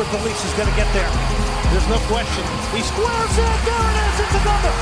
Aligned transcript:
Alberth 0.00 0.20
Elis 0.22 0.44
is 0.46 0.52
going 0.54 0.68
to 0.68 0.76
get 0.76 0.90
there. 0.94 1.10
There's 1.72 1.88
no 1.88 1.98
question. 2.08 2.42
He 2.74 2.80
squares 2.80 3.32
it. 3.32 3.58
There 3.66 3.90
it 3.90 3.96
is. 4.08 4.20
It's 4.20 4.34
another. 4.40 4.72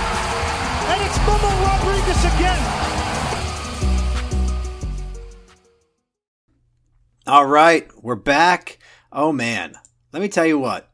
And 0.87 1.03
it's 1.03 1.19
Memo 1.27 1.51
Rodriguez 1.65 2.25
again. 2.25 2.63
All 7.27 7.47
right, 7.47 7.91
we're 8.01 8.15
back. 8.15 8.79
Oh 9.11 9.33
man, 9.33 9.75
let 10.13 10.23
me 10.23 10.29
tell 10.29 10.47
you 10.47 10.57
what. 10.57 10.89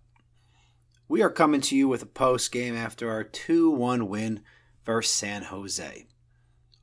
We 1.07 1.21
are 1.21 1.29
coming 1.29 1.61
to 1.61 1.77
you 1.77 1.87
with 1.87 2.03
a 2.03 2.07
post 2.07 2.51
game 2.51 2.75
after 2.75 3.11
our 3.11 3.25
2 3.25 3.71
1 3.73 4.09
win 4.09 4.41
versus 4.87 5.13
San 5.13 5.43
Jose. 5.43 6.07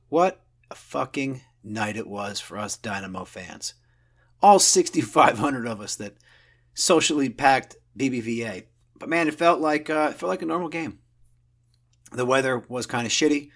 What 0.08 0.44
a 0.70 0.76
fucking 0.76 1.40
night 1.64 1.96
it 1.96 2.06
was 2.06 2.38
for 2.38 2.56
us 2.56 2.76
Dynamo 2.76 3.24
fans. 3.24 3.74
All 4.40 4.60
6,500 4.60 5.66
of 5.66 5.80
us 5.80 5.96
that 5.96 6.14
socially 6.74 7.28
packed 7.28 7.76
BBVA. 7.98 8.64
But 8.98 9.08
man, 9.08 9.28
it 9.28 9.34
felt 9.34 9.60
like 9.60 9.90
uh, 9.90 10.08
it 10.10 10.16
felt 10.16 10.30
like 10.30 10.42
a 10.42 10.46
normal 10.46 10.68
game. 10.68 10.98
The 12.12 12.26
weather 12.26 12.62
was 12.68 12.86
kind 12.86 13.06
of 13.06 13.12
shitty, 13.12 13.50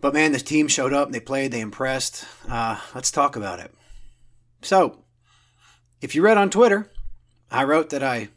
but 0.00 0.14
man, 0.14 0.32
the 0.32 0.38
team 0.38 0.68
showed 0.68 0.92
up 0.92 1.08
and 1.08 1.14
they 1.14 1.20
played. 1.20 1.50
They 1.50 1.60
impressed. 1.60 2.24
Uh, 2.48 2.80
let's 2.94 3.10
talk 3.10 3.36
about 3.36 3.60
it. 3.60 3.74
So, 4.62 5.04
if 6.00 6.14
you 6.14 6.22
read 6.22 6.36
on 6.36 6.50
Twitter, 6.50 6.90
I 7.50 7.64
wrote 7.64 7.90
that 7.90 8.02
I 8.02 8.28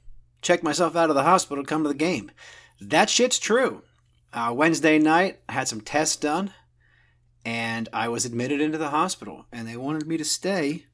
checked 0.42 0.64
myself 0.64 0.96
out 0.96 1.10
of 1.10 1.16
the 1.16 1.24
hospital 1.24 1.64
to 1.64 1.68
come 1.68 1.84
to 1.84 1.90
the 1.90 1.96
game. 1.96 2.32
That 2.80 3.10
shit's 3.10 3.40
true. 3.40 3.84
Uh, 4.34 4.54
Wednesday 4.56 4.98
night, 4.98 5.40
I 5.48 5.54
had 5.54 5.68
some 5.68 5.82
tests 5.82 6.16
done, 6.16 6.54
and 7.46 7.90
I 7.94 8.08
was 8.08 8.26
admitted 8.26 8.62
into 8.62 8.78
the 8.78 8.90
hospital, 8.90 9.46
and 9.52 9.68
they 9.68 9.76
wanted 9.76 10.08
me 10.08 10.18
to 10.18 10.26
stay, 10.26 10.86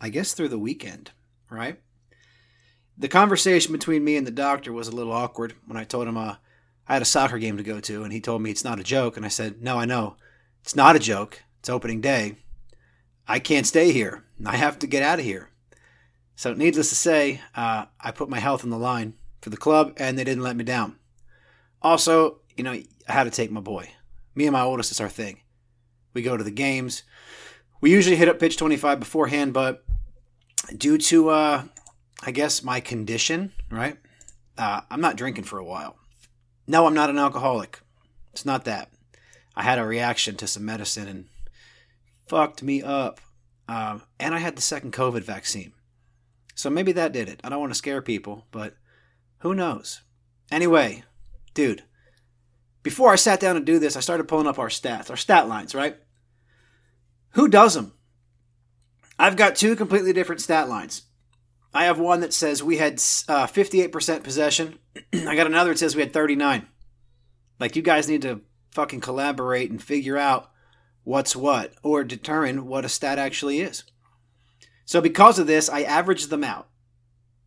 I 0.00 0.08
guess, 0.08 0.32
through 0.32 0.48
the 0.48 0.58
weekend, 0.58 1.10
right? 1.50 1.80
The 2.98 3.08
conversation 3.08 3.72
between 3.72 4.04
me 4.04 4.16
and 4.16 4.26
the 4.26 4.30
doctor 4.30 4.72
was 4.72 4.88
a 4.88 4.94
little 4.94 5.12
awkward 5.12 5.54
when 5.66 5.76
I 5.76 5.84
told 5.84 6.08
him 6.08 6.16
uh, 6.16 6.36
I 6.88 6.94
had 6.94 7.02
a 7.02 7.06
soccer 7.06 7.38
game 7.38 7.58
to 7.58 7.62
go 7.62 7.78
to, 7.80 8.04
and 8.04 8.12
he 8.12 8.20
told 8.20 8.40
me 8.40 8.50
it's 8.50 8.64
not 8.64 8.80
a 8.80 8.84
joke, 8.84 9.16
and 9.16 9.26
I 9.26 9.28
said, 9.28 9.62
No, 9.62 9.78
I 9.78 9.84
know. 9.84 10.16
It's 10.62 10.76
not 10.76 10.96
a 10.96 11.00
joke. 11.00 11.42
It's 11.58 11.68
opening 11.68 12.00
day. 12.00 12.36
I 13.28 13.38
can't 13.38 13.66
stay 13.66 13.92
here. 13.92 14.24
I 14.44 14.56
have 14.56 14.78
to 14.78 14.86
get 14.86 15.02
out 15.02 15.18
of 15.18 15.24
here. 15.24 15.50
So, 16.36 16.54
needless 16.54 16.90
to 16.90 16.94
say, 16.94 17.40
uh, 17.54 17.86
I 18.00 18.10
put 18.12 18.28
my 18.28 18.38
health 18.38 18.64
on 18.64 18.70
the 18.70 18.78
line 18.78 19.14
for 19.40 19.50
the 19.50 19.56
club, 19.56 19.94
and 19.96 20.18
they 20.18 20.24
didn't 20.24 20.44
let 20.44 20.56
me 20.56 20.64
down. 20.64 20.96
Also, 21.82 22.38
you 22.56 22.64
know, 22.64 22.72
I 22.72 23.12
had 23.12 23.24
to 23.24 23.30
take 23.30 23.50
my 23.50 23.60
boy. 23.60 23.90
Me 24.34 24.46
and 24.46 24.52
my 24.52 24.62
oldest 24.62 24.90
is 24.90 25.00
our 25.00 25.08
thing. 25.08 25.40
We 26.14 26.22
go 26.22 26.36
to 26.36 26.44
the 26.44 26.50
games. 26.50 27.02
We 27.80 27.90
usually 27.90 28.16
hit 28.16 28.28
up 28.28 28.38
pitch 28.38 28.56
25 28.56 29.00
beforehand, 29.00 29.52
but 29.52 29.84
due 30.76 30.98
to, 30.98 31.28
uh, 31.30 31.64
I 32.22 32.30
guess, 32.30 32.62
my 32.62 32.80
condition, 32.80 33.52
right? 33.70 33.98
Uh, 34.56 34.80
I'm 34.90 35.00
not 35.00 35.16
drinking 35.16 35.44
for 35.44 35.58
a 35.58 35.64
while. 35.64 35.96
No, 36.66 36.86
I'm 36.86 36.94
not 36.94 37.10
an 37.10 37.18
alcoholic. 37.18 37.80
It's 38.32 38.46
not 38.46 38.64
that. 38.64 38.90
I 39.54 39.62
had 39.62 39.78
a 39.78 39.86
reaction 39.86 40.36
to 40.36 40.46
some 40.46 40.64
medicine 40.64 41.08
and 41.08 41.26
fucked 42.26 42.62
me 42.62 42.82
up. 42.82 43.20
Um, 43.68 44.02
and 44.20 44.34
I 44.34 44.38
had 44.38 44.56
the 44.56 44.62
second 44.62 44.92
COVID 44.92 45.22
vaccine. 45.22 45.72
So 46.54 46.70
maybe 46.70 46.92
that 46.92 47.12
did 47.12 47.28
it. 47.28 47.40
I 47.44 47.48
don't 47.48 47.60
want 47.60 47.72
to 47.72 47.78
scare 47.78 48.00
people, 48.00 48.46
but 48.50 48.74
who 49.38 49.54
knows? 49.54 50.02
Anyway, 50.50 51.04
dude, 51.54 51.82
before 52.82 53.12
I 53.12 53.16
sat 53.16 53.40
down 53.40 53.56
to 53.56 53.60
do 53.60 53.78
this, 53.78 53.96
I 53.96 54.00
started 54.00 54.28
pulling 54.28 54.46
up 54.46 54.58
our 54.58 54.68
stats, 54.68 55.10
our 55.10 55.16
stat 55.16 55.48
lines, 55.48 55.74
right? 55.74 55.96
Who 57.30 57.48
does 57.48 57.74
them? 57.74 57.92
I've 59.18 59.36
got 59.36 59.56
two 59.56 59.76
completely 59.76 60.12
different 60.12 60.40
stat 60.40 60.68
lines. 60.68 61.02
I 61.74 61.84
have 61.84 61.98
one 61.98 62.20
that 62.20 62.32
says 62.32 62.62
we 62.62 62.78
had 62.78 62.94
uh, 63.28 63.46
58% 63.46 64.22
possession. 64.22 64.78
I 65.12 65.36
got 65.36 65.46
another 65.46 65.70
that 65.70 65.78
says 65.78 65.94
we 65.94 66.02
had 66.02 66.12
39. 66.12 66.66
Like, 67.58 67.76
you 67.76 67.82
guys 67.82 68.08
need 68.08 68.22
to 68.22 68.42
fucking 68.72 69.00
collaborate 69.00 69.70
and 69.70 69.82
figure 69.82 70.16
out 70.16 70.50
what's 71.04 71.34
what 71.36 71.74
or 71.82 72.04
determine 72.04 72.66
what 72.66 72.84
a 72.84 72.88
stat 72.88 73.18
actually 73.18 73.60
is. 73.60 73.84
So, 74.84 75.00
because 75.00 75.38
of 75.38 75.46
this, 75.46 75.68
I 75.68 75.82
averaged 75.82 76.30
them 76.30 76.44
out. 76.44 76.68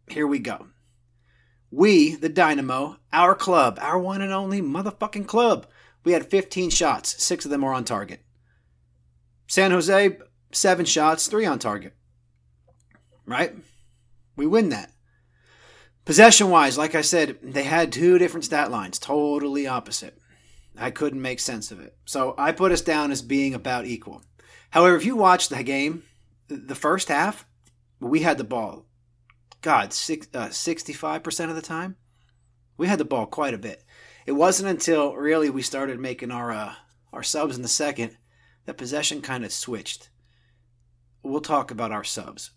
Here 0.08 0.28
we 0.28 0.40
go. 0.40 0.68
We, 1.72 2.16
the 2.16 2.30
Dynamo, 2.30 2.98
our 3.14 3.36
club, 3.36 3.78
our 3.82 4.00
one 4.00 4.22
and 4.22 4.34
only 4.34 4.62
motherfucking 4.62 5.28
club, 5.28 5.68
we 6.04 6.14
had 6.14 6.26
15 6.26 6.72
shots. 6.72 7.24
Six 7.24 7.46
of 7.46 7.52
them 7.52 7.62
were 7.62 7.74
on 7.74 7.86
target. 7.86 8.22
San 9.48 9.72
Jose, 9.72 10.18
seven 10.52 10.86
shots, 10.86 11.28
three 11.28 11.46
on 11.46 11.60
target. 11.60 11.94
Right? 13.26 13.56
We 14.40 14.48
win 14.48 14.70
that. 14.70 14.94
Possession 16.06 16.50
wise, 16.50 16.78
like 16.78 16.96
I 16.96 17.02
said, 17.02 17.40
they 17.44 17.64
had 17.64 17.92
two 17.92 18.18
different 18.18 18.46
stat 18.46 18.72
lines, 18.72 18.98
totally 18.98 19.68
opposite. 19.68 20.18
I 20.78 20.92
couldn't 20.92 21.22
make 21.22 21.42
sense 21.42 21.72
of 21.72 21.82
it. 21.82 21.98
So 22.06 22.36
I 22.38 22.54
put 22.54 22.72
us 22.72 22.80
down 22.80 23.12
as 23.12 23.22
being 23.22 23.54
about 23.54 23.86
equal. 23.86 24.22
However, 24.70 24.96
if 24.96 25.04
you 25.04 25.18
watch 25.18 25.50
the 25.50 25.62
game, 25.62 26.04
the 26.48 26.74
first 26.74 27.10
half, 27.10 27.46
we 28.00 28.22
had 28.22 28.38
the 28.38 28.46
ball. 28.46 28.86
God, 29.60 29.92
six, 29.92 30.30
uh, 30.34 30.48
65% 30.48 31.50
of 31.50 31.58
the 31.58 31.62
time, 31.62 31.98
we 32.78 32.88
had 32.88 32.98
the 32.98 33.04
ball 33.04 33.26
quite 33.26 33.54
a 33.54 33.58
bit. 33.58 33.84
It 34.26 34.32
wasn't 34.32 34.70
until 34.70 35.16
really 35.16 35.50
we 35.50 35.64
started 35.64 36.00
making 36.00 36.32
our 36.32 36.54
uh, 36.54 36.76
our 37.12 37.24
subs 37.24 37.58
in 37.58 37.62
the 37.62 37.68
second 37.68 38.16
that 38.68 38.78
possession 38.78 39.22
kind 39.22 39.44
of 39.44 39.52
switched. 39.52 40.10
We'll 41.24 41.42
talk 41.42 41.72
about 41.72 41.92
our 41.92 42.06
subs 42.06 42.52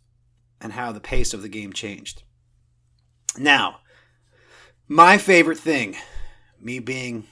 and 0.63 0.73
how 0.73 0.93
the 0.93 1.01
pace 1.01 1.35
of 1.35 1.43
the 1.43 1.49
game 1.49 1.73
changed. 1.73 2.23
Now, 3.37 3.81
my 4.89 5.19
favorite 5.19 5.59
thing, 5.59 5.97
me 6.61 6.79
being 6.79 7.27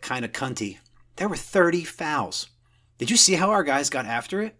kind 0.00 0.24
of 0.24 0.32
cunty, 0.32 0.78
there 1.16 1.28
were 1.28 1.36
30 1.36 1.84
fouls. 1.84 2.48
Did 2.98 3.10
you 3.10 3.16
see 3.16 3.34
how 3.34 3.50
our 3.50 3.62
guys 3.62 3.90
got 3.90 4.06
after 4.06 4.40
it? 4.40 4.56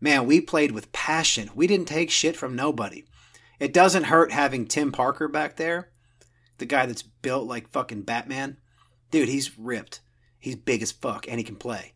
Man, 0.00 0.26
we 0.26 0.40
played 0.40 0.72
with 0.72 0.92
passion. 0.92 1.50
We 1.54 1.66
didn't 1.66 1.88
take 1.88 2.10
shit 2.10 2.36
from 2.36 2.54
nobody. 2.54 3.04
It 3.58 3.72
doesn't 3.72 4.04
hurt 4.04 4.32
having 4.32 4.66
Tim 4.66 4.92
Parker 4.92 5.28
back 5.28 5.56
there, 5.56 5.90
the 6.58 6.66
guy 6.66 6.86
that's 6.86 7.02
built 7.02 7.46
like 7.46 7.70
fucking 7.70 8.02
Batman. 8.02 8.58
Dude, 9.10 9.28
he's 9.28 9.58
ripped. 9.58 10.00
He's 10.38 10.56
big 10.56 10.82
as 10.82 10.92
fuck 10.92 11.26
and 11.28 11.38
he 11.38 11.44
can 11.44 11.56
play. 11.56 11.94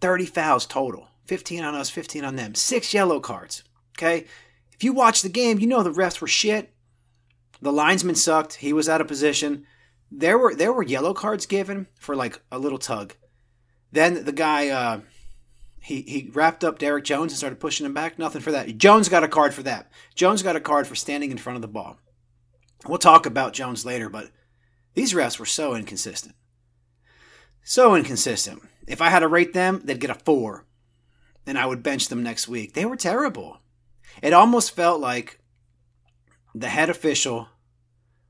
30 0.00 0.26
fouls 0.26 0.66
total. 0.66 1.08
15 1.26 1.64
on 1.64 1.74
us, 1.74 1.88
15 1.88 2.24
on 2.24 2.36
them. 2.36 2.54
Six 2.54 2.92
yellow 2.92 3.20
cards. 3.20 3.64
Okay? 3.98 4.26
If 4.72 4.84
you 4.84 4.92
watch 4.92 5.22
the 5.22 5.28
game, 5.28 5.58
you 5.58 5.66
know 5.66 5.82
the 5.82 5.90
refs 5.90 6.20
were 6.20 6.26
shit. 6.26 6.72
The 7.60 7.72
linesman 7.72 8.14
sucked. 8.14 8.54
He 8.56 8.72
was 8.72 8.88
out 8.88 9.00
of 9.00 9.08
position. 9.08 9.66
There 10.10 10.38
were 10.38 10.54
there 10.54 10.72
were 10.72 10.82
yellow 10.82 11.14
cards 11.14 11.46
given 11.46 11.88
for 11.98 12.14
like 12.14 12.40
a 12.52 12.58
little 12.58 12.78
tug. 12.78 13.14
Then 13.90 14.24
the 14.24 14.32
guy 14.32 14.68
uh, 14.68 15.00
he 15.80 16.02
he 16.02 16.30
wrapped 16.32 16.62
up 16.62 16.78
Derrick 16.78 17.04
Jones 17.04 17.32
and 17.32 17.38
started 17.38 17.58
pushing 17.60 17.86
him 17.86 17.94
back. 17.94 18.18
Nothing 18.18 18.42
for 18.42 18.52
that. 18.52 18.76
Jones 18.76 19.08
got 19.08 19.24
a 19.24 19.28
card 19.28 19.54
for 19.54 19.62
that. 19.62 19.90
Jones 20.14 20.42
got 20.42 20.56
a 20.56 20.60
card 20.60 20.86
for 20.86 20.94
standing 20.94 21.30
in 21.30 21.38
front 21.38 21.56
of 21.56 21.62
the 21.62 21.68
ball. 21.68 21.98
We'll 22.86 22.98
talk 22.98 23.24
about 23.24 23.54
Jones 23.54 23.86
later, 23.86 24.08
but 24.10 24.30
these 24.94 25.14
refs 25.14 25.38
were 25.38 25.46
so 25.46 25.74
inconsistent. 25.74 26.34
So 27.62 27.96
inconsistent. 27.96 28.62
If 28.86 29.00
I 29.00 29.08
had 29.10 29.20
to 29.20 29.28
rate 29.28 29.54
them, 29.54 29.80
they'd 29.82 29.98
get 29.98 30.10
a 30.10 30.14
four, 30.14 30.66
and 31.46 31.58
I 31.58 31.66
would 31.66 31.82
bench 31.82 32.08
them 32.08 32.22
next 32.22 32.46
week. 32.46 32.74
They 32.74 32.84
were 32.84 32.96
terrible. 32.96 33.60
It 34.22 34.32
almost 34.32 34.74
felt 34.74 35.00
like 35.00 35.38
the 36.54 36.68
head 36.68 36.90
official 36.90 37.48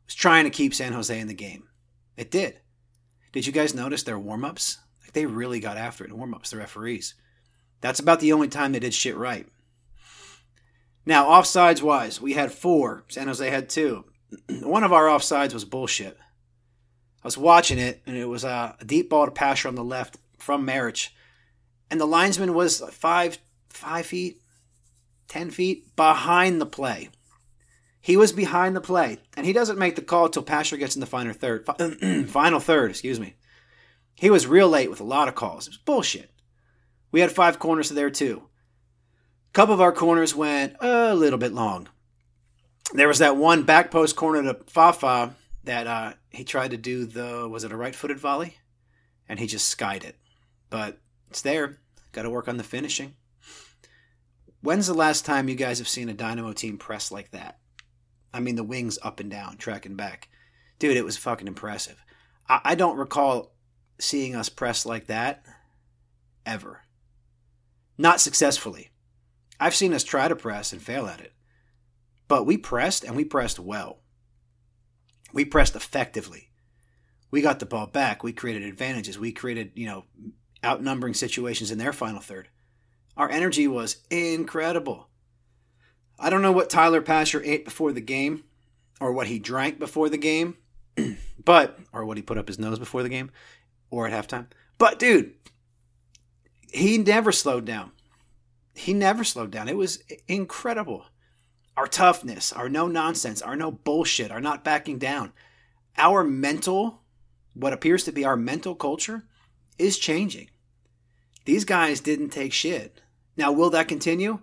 was 0.06 0.14
trying 0.14 0.44
to 0.44 0.50
keep 0.50 0.74
San 0.74 0.92
Jose 0.92 1.18
in 1.18 1.28
the 1.28 1.34
game. 1.34 1.68
It 2.16 2.30
did. 2.30 2.60
Did 3.32 3.46
you 3.46 3.52
guys 3.52 3.74
notice 3.74 4.02
their 4.02 4.18
warm 4.18 4.44
ups? 4.44 4.78
Like 5.02 5.12
they 5.12 5.26
really 5.26 5.60
got 5.60 5.76
after 5.76 6.04
it 6.04 6.10
in 6.10 6.16
warm 6.16 6.34
ups, 6.34 6.50
the 6.50 6.56
referees. 6.56 7.14
That's 7.80 8.00
about 8.00 8.20
the 8.20 8.32
only 8.32 8.48
time 8.48 8.72
they 8.72 8.78
did 8.78 8.94
shit 8.94 9.16
right. 9.16 9.46
Now, 11.04 11.26
offsides 11.26 11.82
wise, 11.82 12.20
we 12.20 12.32
had 12.32 12.50
four. 12.50 13.04
San 13.08 13.28
Jose 13.28 13.48
had 13.48 13.68
two. 13.68 14.04
One 14.62 14.82
of 14.82 14.92
our 14.92 15.04
offsides 15.04 15.54
was 15.54 15.64
bullshit. 15.64 16.16
I 17.22 17.26
was 17.26 17.38
watching 17.38 17.78
it, 17.78 18.02
and 18.06 18.16
it 18.16 18.24
was 18.24 18.44
a 18.44 18.76
deep 18.84 19.10
ball 19.10 19.26
to 19.26 19.30
Pasher 19.30 19.68
on 19.68 19.76
the 19.76 19.84
left 19.84 20.16
from 20.38 20.66
Maric. 20.66 21.10
And 21.90 22.00
the 22.00 22.06
linesman 22.06 22.54
was 22.54 22.80
five, 22.90 23.38
five 23.68 24.06
feet, 24.06 24.40
10 25.28 25.50
feet 25.50 25.94
behind 25.96 26.60
the 26.60 26.66
play. 26.66 27.10
He 28.00 28.16
was 28.16 28.30
behind 28.32 28.76
the 28.76 28.80
play, 28.80 29.18
and 29.36 29.44
he 29.44 29.52
doesn't 29.52 29.78
make 29.78 29.96
the 29.96 30.02
call 30.02 30.28
till 30.28 30.42
Pasher 30.42 30.76
gets 30.76 30.94
in 30.94 31.00
the 31.00 31.06
final 31.06 31.32
third. 31.32 31.66
final 32.28 32.60
third, 32.60 32.90
excuse 32.90 33.18
me. 33.18 33.34
He 34.14 34.30
was 34.30 34.46
real 34.46 34.68
late 34.68 34.90
with 34.90 35.00
a 35.00 35.04
lot 35.04 35.28
of 35.28 35.34
calls. 35.34 35.66
It 35.66 35.70
was 35.70 35.78
bullshit. 35.78 36.30
We 37.10 37.20
had 37.20 37.32
five 37.32 37.58
corners 37.58 37.88
there 37.88 38.10
too. 38.10 38.44
A 39.50 39.52
couple 39.52 39.74
of 39.74 39.80
our 39.80 39.92
corners 39.92 40.34
went 40.34 40.76
a 40.80 41.14
little 41.14 41.38
bit 41.38 41.52
long. 41.52 41.88
There 42.92 43.08
was 43.08 43.18
that 43.18 43.36
one 43.36 43.64
back 43.64 43.90
post 43.90 44.14
corner 44.14 44.42
to 44.42 44.60
Fafa 44.68 45.34
that 45.64 45.86
uh, 45.86 46.12
he 46.30 46.44
tried 46.44 46.70
to 46.70 46.76
do 46.76 47.04
the 47.06 47.48
was 47.48 47.64
it 47.64 47.72
a 47.72 47.76
right 47.76 47.94
footed 47.94 48.20
volley, 48.20 48.56
and 49.28 49.38
he 49.40 49.46
just 49.46 49.68
skied 49.68 50.04
it. 50.04 50.16
But 50.70 50.98
it's 51.28 51.42
there. 51.42 51.78
Got 52.12 52.22
to 52.22 52.30
work 52.30 52.48
on 52.48 52.56
the 52.56 52.62
finishing. 52.62 53.14
When's 54.66 54.88
the 54.88 54.94
last 54.94 55.24
time 55.24 55.48
you 55.48 55.54
guys 55.54 55.78
have 55.78 55.86
seen 55.86 56.08
a 56.08 56.12
Dynamo 56.12 56.52
team 56.52 56.76
press 56.76 57.12
like 57.12 57.30
that? 57.30 57.60
I 58.34 58.40
mean, 58.40 58.56
the 58.56 58.64
wings 58.64 58.98
up 59.00 59.20
and 59.20 59.30
down, 59.30 59.58
tracking 59.58 59.94
back. 59.94 60.28
Dude, 60.80 60.96
it 60.96 61.04
was 61.04 61.16
fucking 61.16 61.46
impressive. 61.46 62.04
I, 62.48 62.60
I 62.64 62.74
don't 62.74 62.96
recall 62.96 63.54
seeing 64.00 64.34
us 64.34 64.48
press 64.48 64.84
like 64.84 65.06
that 65.06 65.44
ever. 66.44 66.80
Not 67.96 68.20
successfully. 68.20 68.90
I've 69.60 69.76
seen 69.76 69.94
us 69.94 70.02
try 70.02 70.26
to 70.26 70.34
press 70.34 70.72
and 70.72 70.82
fail 70.82 71.06
at 71.06 71.20
it. 71.20 71.32
But 72.26 72.44
we 72.44 72.56
pressed 72.56 73.04
and 73.04 73.14
we 73.14 73.24
pressed 73.24 73.60
well. 73.60 74.00
We 75.32 75.44
pressed 75.44 75.76
effectively. 75.76 76.50
We 77.30 77.40
got 77.40 77.60
the 77.60 77.66
ball 77.66 77.86
back. 77.86 78.24
We 78.24 78.32
created 78.32 78.64
advantages. 78.64 79.16
We 79.16 79.30
created, 79.30 79.70
you 79.76 79.86
know, 79.86 80.06
outnumbering 80.64 81.14
situations 81.14 81.70
in 81.70 81.78
their 81.78 81.92
final 81.92 82.20
third. 82.20 82.48
Our 83.16 83.30
energy 83.30 83.66
was 83.66 83.96
incredible. 84.10 85.08
I 86.18 86.30
don't 86.30 86.42
know 86.42 86.52
what 86.52 86.70
Tyler 86.70 87.02
Pasher 87.02 87.42
ate 87.44 87.64
before 87.64 87.92
the 87.92 88.00
game 88.00 88.44
or 89.00 89.12
what 89.12 89.26
he 89.26 89.38
drank 89.38 89.78
before 89.78 90.08
the 90.08 90.18
game, 90.18 90.56
but, 91.44 91.78
or 91.92 92.04
what 92.04 92.16
he 92.16 92.22
put 92.22 92.38
up 92.38 92.48
his 92.48 92.58
nose 92.58 92.78
before 92.78 93.02
the 93.02 93.08
game 93.08 93.30
or 93.90 94.06
at 94.06 94.12
halftime. 94.12 94.46
But, 94.78 94.98
dude, 94.98 95.34
he 96.72 96.98
never 96.98 97.32
slowed 97.32 97.64
down. 97.64 97.92
He 98.74 98.92
never 98.92 99.24
slowed 99.24 99.50
down. 99.50 99.68
It 99.68 99.76
was 99.76 100.02
incredible. 100.28 101.06
Our 101.76 101.86
toughness, 101.86 102.52
our 102.52 102.68
no 102.68 102.86
nonsense, 102.86 103.42
our 103.42 103.56
no 103.56 103.70
bullshit, 103.70 104.30
our 104.30 104.40
not 104.40 104.64
backing 104.64 104.98
down, 104.98 105.32
our 105.98 106.24
mental, 106.24 107.02
what 107.54 107.72
appears 107.72 108.04
to 108.04 108.12
be 108.12 108.24
our 108.24 108.36
mental 108.36 108.74
culture, 108.74 109.24
is 109.78 109.98
changing. 109.98 110.48
These 111.44 111.64
guys 111.64 112.00
didn't 112.00 112.30
take 112.30 112.52
shit. 112.52 113.00
Now, 113.36 113.52
will 113.52 113.70
that 113.70 113.88
continue? 113.88 114.40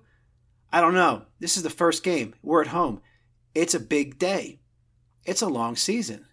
I 0.72 0.82
don't 0.82 0.94
know. 0.94 1.24
This 1.40 1.58
is 1.58 1.64
the 1.64 1.70
first 1.70 2.04
game. 2.04 2.34
We're 2.42 2.62
at 2.62 2.68
home. 2.68 3.02
It's 3.56 3.74
a 3.74 3.80
big 3.80 4.18
day. 4.18 4.60
It's 5.26 5.42
a 5.42 5.48
long 5.48 5.76
season. 5.76 6.26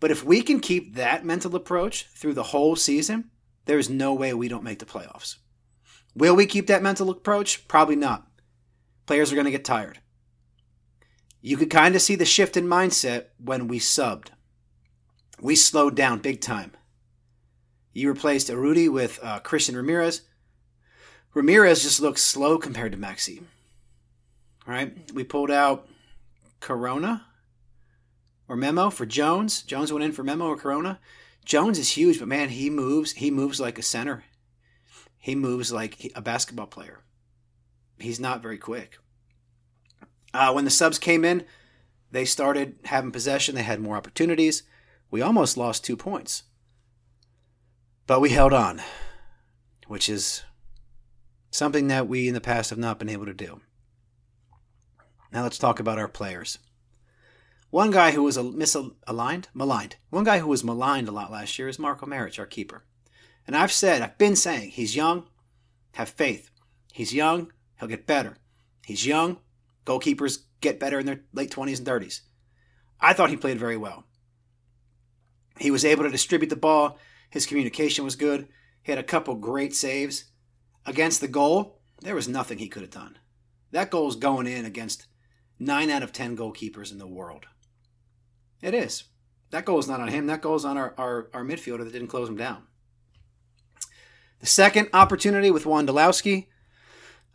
But 0.00 0.10
if 0.10 0.24
we 0.24 0.42
can 0.42 0.60
keep 0.60 0.94
that 0.94 1.24
mental 1.24 1.56
approach 1.56 2.06
through 2.14 2.34
the 2.34 2.44
whole 2.44 2.76
season, 2.76 3.30
there's 3.64 3.90
no 3.90 4.14
way 4.14 4.32
we 4.32 4.48
don't 4.48 4.64
make 4.64 4.78
the 4.78 4.86
playoffs. 4.86 5.36
Will 6.14 6.34
we 6.34 6.46
keep 6.46 6.66
that 6.68 6.82
mental 6.82 7.10
approach? 7.10 7.68
Probably 7.68 7.96
not. 7.96 8.26
Players 9.06 9.30
are 9.30 9.34
going 9.34 9.44
to 9.44 9.50
get 9.50 9.64
tired. 9.64 10.00
You 11.40 11.56
could 11.56 11.70
kind 11.70 11.94
of 11.94 12.02
see 12.02 12.14
the 12.14 12.24
shift 12.24 12.56
in 12.56 12.66
mindset 12.66 13.26
when 13.42 13.68
we 13.68 13.78
subbed. 13.78 14.28
We 15.40 15.54
slowed 15.54 15.94
down 15.94 16.18
big 16.18 16.40
time. 16.40 16.72
You 17.92 18.08
replaced 18.08 18.48
Urruti 18.48 18.90
with 18.92 19.18
uh, 19.22 19.38
Christian 19.40 19.76
Ramirez. 19.76 20.22
Ramirez 21.34 21.82
just 21.82 22.00
looks 22.00 22.22
slow 22.22 22.58
compared 22.58 22.92
to 22.92 22.98
Maxi. 22.98 23.42
Right? 24.66 25.10
We 25.12 25.24
pulled 25.24 25.50
out 25.50 25.88
Corona 26.60 27.26
or 28.48 28.56
Memo 28.56 28.90
for 28.90 29.06
Jones. 29.06 29.62
Jones 29.62 29.92
went 29.92 30.04
in 30.04 30.12
for 30.12 30.24
Memo 30.24 30.46
or 30.46 30.56
Corona. 30.56 30.98
Jones 31.44 31.78
is 31.78 31.92
huge, 31.92 32.18
but 32.18 32.28
man, 32.28 32.50
he 32.50 32.68
moves. 32.68 33.12
He 33.12 33.30
moves 33.30 33.60
like 33.60 33.78
a 33.78 33.82
center. 33.82 34.24
He 35.18 35.34
moves 35.34 35.72
like 35.72 36.12
a 36.14 36.20
basketball 36.20 36.66
player. 36.66 37.00
He's 37.98 38.20
not 38.20 38.42
very 38.42 38.58
quick. 38.58 38.98
Uh, 40.32 40.52
when 40.52 40.64
the 40.64 40.70
subs 40.70 40.98
came 40.98 41.24
in, 41.24 41.44
they 42.10 42.24
started 42.24 42.76
having 42.84 43.10
possession. 43.10 43.54
They 43.54 43.62
had 43.62 43.80
more 43.80 43.96
opportunities. 43.96 44.62
We 45.10 45.22
almost 45.22 45.56
lost 45.56 45.84
two 45.84 45.96
points. 45.96 46.44
But 48.06 48.20
we 48.20 48.30
held 48.30 48.52
on, 48.52 48.80
which 49.86 50.08
is 50.08 50.42
something 51.50 51.88
that 51.88 52.08
we 52.08 52.28
in 52.28 52.34
the 52.34 52.40
past 52.40 52.70
have 52.70 52.78
not 52.78 52.98
been 52.98 53.08
able 53.08 53.26
to 53.26 53.34
do. 53.34 53.60
Now 55.32 55.42
let's 55.42 55.58
talk 55.58 55.80
about 55.80 55.98
our 55.98 56.08
players. 56.08 56.58
One 57.70 57.90
guy 57.90 58.12
who 58.12 58.22
was 58.22 58.38
misaligned, 58.38 59.46
maligned. 59.52 59.96
One 60.08 60.24
guy 60.24 60.38
who 60.38 60.48
was 60.48 60.64
maligned 60.64 61.08
a 61.08 61.12
lot 61.12 61.30
last 61.30 61.58
year 61.58 61.68
is 61.68 61.78
Marko 61.78 62.06
Maric, 62.06 62.38
our 62.38 62.46
keeper. 62.46 62.84
And 63.46 63.54
I've 63.54 63.72
said, 63.72 64.00
I've 64.00 64.16
been 64.16 64.36
saying, 64.36 64.70
he's 64.70 64.96
young, 64.96 65.24
have 65.92 66.08
faith. 66.08 66.50
He's 66.92 67.14
young, 67.14 67.52
he'll 67.78 67.88
get 67.88 68.06
better. 68.06 68.36
He's 68.86 69.06
young, 69.06 69.38
goalkeepers 69.84 70.44
get 70.60 70.80
better 70.80 70.98
in 70.98 71.06
their 71.06 71.20
late 71.34 71.50
20s 71.50 71.78
and 71.78 71.86
30s. 71.86 72.22
I 73.00 73.12
thought 73.12 73.30
he 73.30 73.36
played 73.36 73.58
very 73.58 73.76
well. 73.76 74.04
He 75.58 75.70
was 75.70 75.84
able 75.84 76.04
to 76.04 76.10
distribute 76.10 76.48
the 76.48 76.56
ball, 76.56 76.98
his 77.30 77.46
communication 77.46 78.04
was 78.04 78.16
good. 78.16 78.48
He 78.82 78.92
had 78.92 78.98
a 78.98 79.02
couple 79.02 79.34
great 79.34 79.74
saves. 79.74 80.24
Against 80.88 81.20
the 81.20 81.28
goal, 81.28 81.82
there 82.00 82.14
was 82.14 82.28
nothing 82.28 82.56
he 82.56 82.68
could 82.68 82.80
have 82.80 82.90
done. 82.90 83.18
That 83.72 83.90
goal's 83.90 84.16
going 84.16 84.46
in 84.46 84.64
against 84.64 85.06
9 85.58 85.90
out 85.90 86.02
of 86.02 86.14
10 86.14 86.34
goalkeepers 86.34 86.90
in 86.90 86.96
the 86.96 87.06
world. 87.06 87.44
It 88.62 88.72
is. 88.72 89.04
That 89.50 89.66
goal 89.66 89.78
is 89.78 89.86
not 89.86 90.00
on 90.00 90.08
him. 90.08 90.28
That 90.28 90.40
goal 90.40 90.56
is 90.56 90.64
on 90.64 90.78
our, 90.78 90.94
our, 90.96 91.28
our 91.34 91.44
midfielder 91.44 91.84
that 91.84 91.92
didn't 91.92 92.08
close 92.08 92.26
him 92.26 92.38
down. 92.38 92.62
The 94.40 94.46
second 94.46 94.88
opportunity 94.94 95.50
with 95.50 95.64
Wondolowski, 95.64 96.46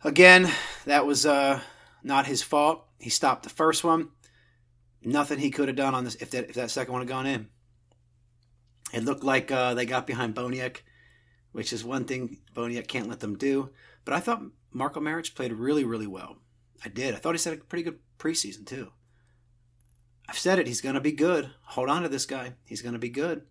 again, 0.02 0.50
that 0.84 1.06
was 1.06 1.24
uh, 1.24 1.60
not 2.02 2.26
his 2.26 2.42
fault. 2.42 2.84
He 2.98 3.08
stopped 3.08 3.44
the 3.44 3.50
first 3.50 3.84
one. 3.84 4.08
Nothing 5.00 5.38
he 5.38 5.52
could 5.52 5.68
have 5.68 5.76
done 5.76 5.94
on 5.94 6.02
this 6.02 6.16
if 6.16 6.32
that 6.32 6.48
if 6.48 6.56
that 6.56 6.72
second 6.72 6.92
one 6.92 7.02
had 7.02 7.08
gone 7.08 7.26
in. 7.26 7.50
It 8.92 9.04
looked 9.04 9.22
like 9.22 9.52
uh, 9.52 9.74
they 9.74 9.86
got 9.86 10.08
behind 10.08 10.34
Boniek, 10.34 10.78
which 11.54 11.72
is 11.72 11.84
one 11.84 12.04
thing 12.04 12.38
Boniek 12.52 12.88
can't 12.88 13.08
let 13.08 13.20
them 13.20 13.38
do. 13.38 13.70
But 14.04 14.12
I 14.12 14.18
thought 14.18 14.42
Marko 14.72 14.98
Maric 15.00 15.36
played 15.36 15.52
really, 15.52 15.84
really 15.84 16.08
well. 16.08 16.38
I 16.84 16.88
did. 16.88 17.14
I 17.14 17.18
thought 17.18 17.36
he 17.36 17.48
had 17.48 17.58
a 17.60 17.62
pretty 17.62 17.84
good 17.84 18.00
preseason 18.18 18.66
too. 18.66 18.90
I've 20.28 20.36
said 20.36 20.58
it. 20.58 20.66
He's 20.66 20.80
going 20.80 20.96
to 20.96 21.00
be 21.00 21.12
good. 21.12 21.50
Hold 21.62 21.88
on 21.88 22.02
to 22.02 22.08
this 22.08 22.26
guy. 22.26 22.54
He's 22.64 22.82
going 22.82 22.94
to 22.94 22.98
be 22.98 23.08
good. 23.08 23.42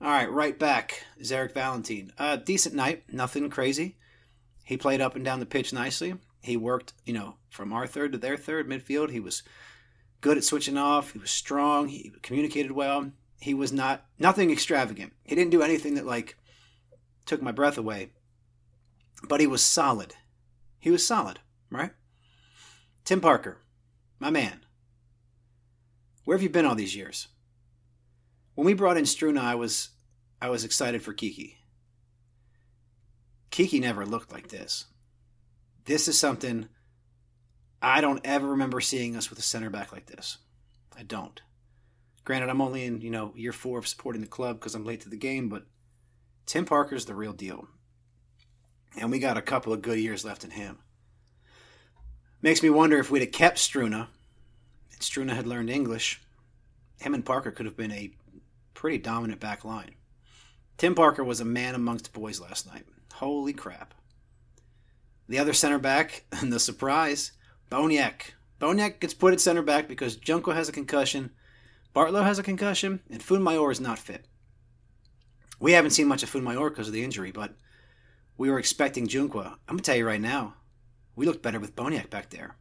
All 0.00 0.08
right, 0.08 0.30
right 0.32 0.58
back. 0.58 1.04
Zarek 1.22 1.52
Valentine. 1.52 2.12
Uh, 2.16 2.36
decent 2.36 2.74
night. 2.74 3.02
Nothing 3.12 3.50
crazy. 3.50 3.98
He 4.64 4.78
played 4.78 5.02
up 5.02 5.16
and 5.16 5.24
down 5.24 5.38
the 5.38 5.46
pitch 5.46 5.74
nicely. 5.74 6.14
He 6.40 6.56
worked, 6.56 6.94
you 7.04 7.12
know, 7.12 7.34
from 7.50 7.74
our 7.74 7.86
third 7.86 8.12
to 8.12 8.18
their 8.18 8.38
third 8.38 8.70
midfield. 8.70 9.10
He 9.10 9.20
was 9.20 9.42
good 10.22 10.38
at 10.38 10.44
switching 10.44 10.78
off. 10.78 11.12
He 11.12 11.18
was 11.18 11.30
strong. 11.30 11.88
He 11.88 12.10
communicated 12.22 12.72
well. 12.72 13.12
He 13.38 13.52
was 13.52 13.70
not 13.70 14.06
nothing 14.18 14.50
extravagant. 14.50 15.12
He 15.24 15.34
didn't 15.34 15.50
do 15.50 15.62
anything 15.62 15.94
that 15.96 16.06
like 16.06 16.36
took 17.30 17.40
my 17.40 17.52
breath 17.52 17.78
away. 17.78 18.10
But 19.28 19.38
he 19.40 19.46
was 19.46 19.62
solid. 19.62 20.14
He 20.80 20.90
was 20.90 21.06
solid, 21.06 21.38
right? 21.70 21.92
Tim 23.04 23.20
Parker, 23.20 23.58
my 24.18 24.30
man. 24.30 24.64
Where 26.24 26.36
have 26.36 26.42
you 26.42 26.50
been 26.50 26.66
all 26.66 26.74
these 26.74 26.96
years? 26.96 27.28
When 28.56 28.66
we 28.66 28.74
brought 28.74 28.96
in 28.96 29.04
Struna, 29.04 29.38
I 29.38 29.54
was 29.54 29.90
I 30.42 30.50
was 30.50 30.64
excited 30.64 31.02
for 31.02 31.12
Kiki. 31.12 31.58
Kiki 33.50 33.78
never 33.78 34.04
looked 34.04 34.32
like 34.32 34.48
this. 34.48 34.86
This 35.84 36.08
is 36.08 36.18
something 36.18 36.68
I 37.80 38.00
don't 38.00 38.20
ever 38.24 38.48
remember 38.48 38.80
seeing 38.80 39.14
us 39.14 39.30
with 39.30 39.38
a 39.38 39.42
center 39.42 39.70
back 39.70 39.92
like 39.92 40.06
this. 40.06 40.38
I 40.98 41.04
don't. 41.04 41.40
Granted, 42.24 42.50
I'm 42.50 42.60
only 42.60 42.84
in, 42.84 43.00
you 43.00 43.10
know, 43.10 43.32
year 43.36 43.52
four 43.52 43.78
of 43.78 43.86
supporting 43.86 44.20
the 44.20 44.26
club 44.26 44.58
because 44.58 44.74
I'm 44.74 44.84
late 44.84 45.02
to 45.02 45.08
the 45.08 45.16
game, 45.16 45.48
but 45.48 45.64
Tim 46.46 46.64
Parker's 46.64 47.04
the 47.04 47.14
real 47.14 47.32
deal. 47.32 47.68
And 48.98 49.10
we 49.10 49.18
got 49.18 49.36
a 49.36 49.42
couple 49.42 49.72
of 49.72 49.82
good 49.82 49.98
years 49.98 50.24
left 50.24 50.44
in 50.44 50.50
him. 50.50 50.78
Makes 52.42 52.62
me 52.62 52.70
wonder 52.70 52.98
if 52.98 53.10
we'd 53.10 53.20
have 53.20 53.32
kept 53.32 53.58
Struna 53.58 54.08
and 54.92 55.00
Struna 55.00 55.34
had 55.34 55.46
learned 55.46 55.70
English, 55.70 56.20
him 57.00 57.14
and 57.14 57.24
Parker 57.24 57.50
could 57.50 57.66
have 57.66 57.76
been 57.76 57.92
a 57.92 58.12
pretty 58.74 58.98
dominant 58.98 59.40
back 59.40 59.64
line. 59.64 59.94
Tim 60.76 60.94
Parker 60.94 61.24
was 61.24 61.40
a 61.40 61.44
man 61.44 61.74
amongst 61.74 62.12
boys 62.12 62.40
last 62.40 62.66
night. 62.66 62.86
Holy 63.14 63.52
crap. 63.52 63.94
The 65.28 65.38
other 65.38 65.52
center 65.52 65.78
back, 65.78 66.24
and 66.32 66.52
the 66.52 66.60
surprise, 66.60 67.32
Boniek. 67.70 68.32
Boniek 68.60 69.00
gets 69.00 69.14
put 69.14 69.32
at 69.32 69.40
center 69.40 69.62
back 69.62 69.88
because 69.88 70.16
Junqua 70.16 70.54
has 70.54 70.68
a 70.68 70.72
concussion, 70.72 71.30
Bartlow 71.94 72.24
has 72.24 72.38
a 72.38 72.42
concussion, 72.42 73.00
and 73.10 73.20
Fuenmayor 73.20 73.72
is 73.72 73.80
not 73.80 73.98
fit. 73.98 74.26
We 75.60 75.72
haven't 75.72 75.90
seen 75.92 76.08
much 76.08 76.22
of 76.22 76.30
Fuenmayor 76.30 76.70
because 76.70 76.88
of 76.88 76.94
the 76.94 77.04
injury, 77.04 77.30
but 77.30 77.54
we 78.36 78.50
were 78.50 78.58
expecting 78.58 79.06
Junqua. 79.06 79.44
I'm 79.46 79.76
going 79.76 79.78
to 79.78 79.84
tell 79.84 79.96
you 79.96 80.06
right 80.06 80.20
now, 80.20 80.54
we 81.14 81.26
looked 81.26 81.42
better 81.42 81.60
with 81.60 81.76
Boniek 81.76 82.08
back 82.08 82.30
there. 82.30 82.56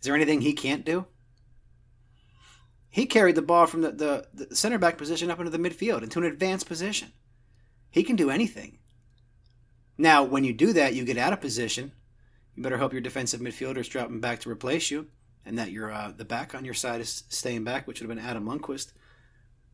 Is 0.00 0.04
there 0.04 0.14
anything 0.14 0.42
he 0.42 0.52
can't 0.52 0.84
do? 0.84 1.06
He 2.90 3.06
carried 3.06 3.36
the 3.36 3.42
ball 3.42 3.66
from 3.66 3.80
the, 3.80 3.92
the, 3.92 4.26
the 4.46 4.54
center 4.54 4.78
back 4.78 4.98
position 4.98 5.30
up 5.30 5.38
into 5.38 5.50
the 5.50 5.58
midfield 5.58 6.02
into 6.02 6.18
an 6.18 6.26
advanced 6.26 6.66
position. 6.66 7.12
He 7.90 8.02
can 8.02 8.16
do 8.16 8.30
anything. 8.30 8.78
Now, 9.96 10.24
when 10.24 10.44
you 10.44 10.52
do 10.52 10.72
that, 10.72 10.94
you 10.94 11.04
get 11.04 11.18
out 11.18 11.32
of 11.32 11.40
position. 11.40 11.92
You 12.54 12.62
better 12.62 12.78
hope 12.78 12.92
your 12.92 13.00
defensive 13.00 13.40
midfielder 13.40 13.78
is 13.78 13.88
dropping 13.88 14.20
back 14.20 14.40
to 14.40 14.50
replace 14.50 14.90
you, 14.90 15.06
and 15.46 15.58
that 15.58 15.70
your 15.70 15.92
uh, 15.92 16.12
the 16.16 16.24
back 16.24 16.54
on 16.54 16.64
your 16.64 16.74
side 16.74 17.00
is 17.00 17.24
staying 17.28 17.64
back, 17.64 17.86
which 17.86 18.00
would 18.00 18.08
have 18.08 18.16
been 18.16 18.24
Adam 18.24 18.46
Lundqvist. 18.46 18.92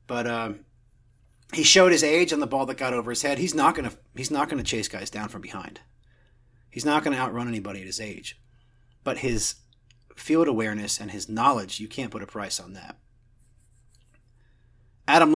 But 0.06 0.26
um, 0.26 0.60
he 1.53 1.62
showed 1.62 1.93
his 1.93 2.03
age 2.03 2.33
on 2.33 2.41
the 2.41 2.47
ball 2.47 2.67
that 2.67 2.76
got 2.76 2.93
over 2.93 3.11
his 3.11 3.23
head. 3.23 3.38
He's 3.38 3.55
not 3.55 3.75
gonna 3.75 3.93
he's 4.15 4.31
not 4.31 4.49
gonna 4.49 4.62
chase 4.62 4.88
guys 4.88 5.11
down 5.11 5.29
from 5.29 5.43
behind. 5.43 5.81
He's 6.71 6.85
not 6.85 7.05
gonna 7.05 7.17
outrun 7.17 7.49
anybody 7.49 7.81
at 7.81 7.87
his 7.87 8.00
age. 8.00 8.41
But 9.05 9.19
his 9.19 9.57
field 10.17 10.49
awareness 10.49 11.00
and 11.00 11.11
his 11.11 11.29
knowledge, 11.29 11.79
you 11.79 11.88
can't 11.88 12.11
put 12.11 12.23
a 12.23 12.26
price 12.26 12.59
on 12.59 12.73
that. 12.73 12.99
Adam. 15.07 15.36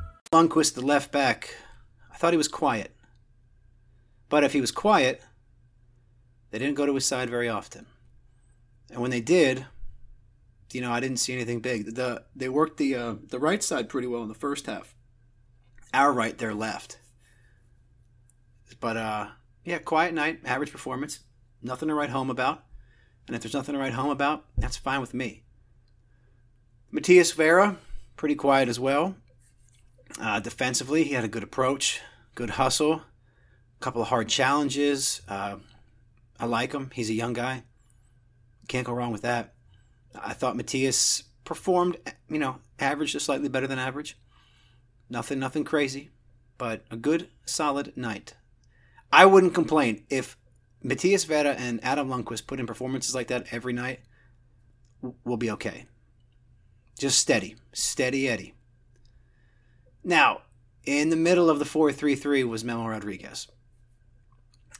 Lundqvist, 0.33 0.75
the 0.75 0.81
left 0.81 1.11
back, 1.11 1.55
I 2.09 2.15
thought 2.15 2.31
he 2.31 2.37
was 2.37 2.47
quiet. 2.47 2.95
But 4.29 4.45
if 4.45 4.53
he 4.53 4.61
was 4.61 4.71
quiet, 4.71 5.21
they 6.51 6.57
didn't 6.57 6.75
go 6.75 6.85
to 6.85 6.95
his 6.95 7.05
side 7.05 7.29
very 7.29 7.49
often. 7.49 7.85
And 8.89 9.01
when 9.01 9.11
they 9.11 9.19
did, 9.19 9.65
you 10.71 10.79
know, 10.79 10.93
I 10.93 11.01
didn't 11.01 11.17
see 11.17 11.33
anything 11.33 11.59
big. 11.59 11.95
The 11.95 12.23
they 12.33 12.47
worked 12.47 12.77
the 12.77 12.95
uh, 12.95 13.15
the 13.27 13.39
right 13.39 13.61
side 13.61 13.89
pretty 13.89 14.07
well 14.07 14.21
in 14.21 14.29
the 14.29 14.33
first 14.33 14.67
half. 14.67 14.95
Our 15.93 16.13
right, 16.13 16.37
their 16.37 16.53
left. 16.53 16.97
But 18.79 18.95
uh, 18.95 19.27
yeah, 19.65 19.79
quiet 19.79 20.13
night, 20.13 20.39
average 20.45 20.71
performance, 20.71 21.19
nothing 21.61 21.89
to 21.89 21.93
write 21.93 22.09
home 22.09 22.29
about. 22.29 22.63
And 23.27 23.35
if 23.35 23.41
there's 23.41 23.53
nothing 23.53 23.73
to 23.73 23.79
write 23.79 23.93
home 23.93 24.09
about, 24.09 24.45
that's 24.57 24.77
fine 24.77 25.01
with 25.01 25.13
me. 25.13 25.43
Matias 26.89 27.33
Vera, 27.33 27.75
pretty 28.15 28.35
quiet 28.35 28.69
as 28.69 28.79
well. 28.79 29.15
Uh, 30.19 30.39
defensively, 30.39 31.03
he 31.03 31.13
had 31.13 31.23
a 31.23 31.29
good 31.29 31.43
approach, 31.43 32.01
good 32.35 32.51
hustle, 32.51 32.93
a 32.93 33.79
couple 33.79 34.01
of 34.01 34.09
hard 34.09 34.29
challenges. 34.29 35.21
Uh, 35.27 35.57
I 36.39 36.45
like 36.45 36.73
him. 36.73 36.91
He's 36.93 37.09
a 37.09 37.13
young 37.13 37.33
guy. 37.33 37.63
Can't 38.67 38.85
go 38.85 38.93
wrong 38.93 39.11
with 39.11 39.21
that. 39.21 39.53
I 40.15 40.33
thought 40.33 40.57
Matias 40.57 41.23
performed, 41.45 41.97
you 42.29 42.39
know, 42.39 42.57
average 42.79 43.13
to 43.13 43.19
slightly 43.19 43.49
better 43.49 43.67
than 43.67 43.79
average. 43.79 44.17
Nothing, 45.09 45.39
nothing 45.39 45.63
crazy, 45.63 46.09
but 46.57 46.83
a 46.89 46.95
good, 46.95 47.29
solid 47.45 47.95
night. 47.97 48.35
I 49.11 49.25
wouldn't 49.25 49.53
complain 49.53 50.05
if 50.09 50.37
Matias 50.83 51.25
Vera 51.25 51.51
and 51.51 51.83
Adam 51.83 52.09
Lundqvist 52.09 52.47
put 52.47 52.59
in 52.59 52.65
performances 52.65 53.13
like 53.13 53.27
that 53.27 53.47
every 53.51 53.73
night. 53.73 53.99
We'll 55.23 55.37
be 55.37 55.51
okay. 55.51 55.85
Just 56.97 57.19
steady, 57.19 57.55
steady 57.73 58.29
Eddie. 58.29 58.53
Now, 60.03 60.41
in 60.83 61.09
the 61.09 61.15
middle 61.15 61.49
of 61.49 61.59
the 61.59 61.65
4 61.65 61.91
3 61.91 62.15
3 62.15 62.43
was 62.43 62.63
Memo 62.63 62.87
Rodriguez. 62.87 63.47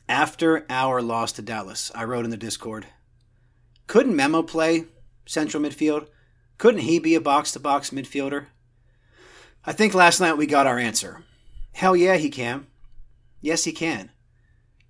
After 0.09 0.65
our 0.69 1.01
loss 1.01 1.31
to 1.33 1.41
Dallas, 1.41 1.91
I 1.95 2.03
wrote 2.03 2.25
in 2.25 2.31
the 2.31 2.37
Discord 2.37 2.87
couldn't 3.91 4.15
Memo 4.15 4.41
play 4.41 4.85
central 5.25 5.61
midfield? 5.61 6.07
Couldn't 6.57 6.79
he 6.79 6.97
be 6.97 7.13
a 7.13 7.19
box 7.19 7.51
to 7.51 7.59
box 7.59 7.89
midfielder? 7.89 8.45
I 9.65 9.73
think 9.73 9.93
last 9.93 10.21
night 10.21 10.37
we 10.37 10.45
got 10.45 10.65
our 10.65 10.79
answer. 10.79 11.25
Hell 11.73 11.97
yeah, 11.97 12.15
he 12.15 12.29
can. 12.29 12.67
Yes, 13.41 13.65
he 13.65 13.73
can. 13.73 14.11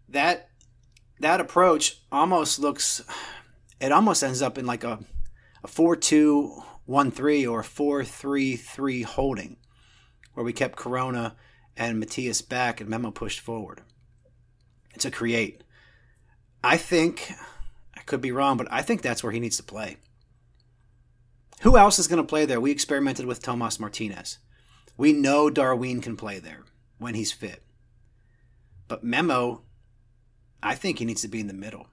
That 0.08 0.50
that 1.20 1.40
approach 1.40 2.04
almost 2.12 2.60
looks 2.60 3.02
it 3.80 3.92
almost 3.92 4.24
ends 4.24 4.44
up 4.44 4.60
in 4.60 4.68
like 4.68 4.84
a 4.84 5.00
a 5.64 5.68
4-2-1-3 5.68 7.52
or 7.52 7.64
4-3-3 7.64 9.04
holding 9.06 9.58
where 10.34 10.44
we 10.44 10.54
kept 10.54 10.78
Corona 10.78 11.36
and 11.76 12.00
Matias 12.00 12.42
back 12.42 12.80
and 12.80 12.90
Memo 12.90 13.12
pushed 13.12 13.40
forward 13.40 13.82
to 14.98 15.12
create. 15.12 15.64
I 16.64 16.78
think, 16.78 17.32
I 17.96 18.02
could 18.02 18.22
be 18.22 18.32
wrong, 18.32 18.58
but 18.58 18.68
I 18.72 18.82
think 18.82 19.02
that's 19.02 19.24
where 19.24 19.32
he 19.32 19.40
needs 19.40 19.58
to 19.58 19.64
play. 19.64 19.98
Who 21.62 21.78
else 21.78 22.00
is 22.00 22.08
going 22.08 22.22
to 22.22 22.28
play 22.28 22.46
there? 22.46 22.60
We 22.60 22.72
experimented 22.72 23.26
with 23.26 23.42
Tomas 23.42 23.80
Martinez. 23.80 24.40
We 24.98 25.14
know 25.14 25.50
Darwin 25.50 26.02
can 26.02 26.18
play 26.18 26.40
there 26.40 26.64
when 26.98 27.16
he's 27.16 27.32
fit. 27.32 27.64
But 28.88 29.04
Memo, 29.04 29.62
I 30.62 30.76
think 30.76 31.00
he 31.00 31.06
needs 31.06 31.22
to 31.22 31.28
be 31.28 31.40
in 31.40 31.48
the 31.48 31.54
middle. 31.54 31.88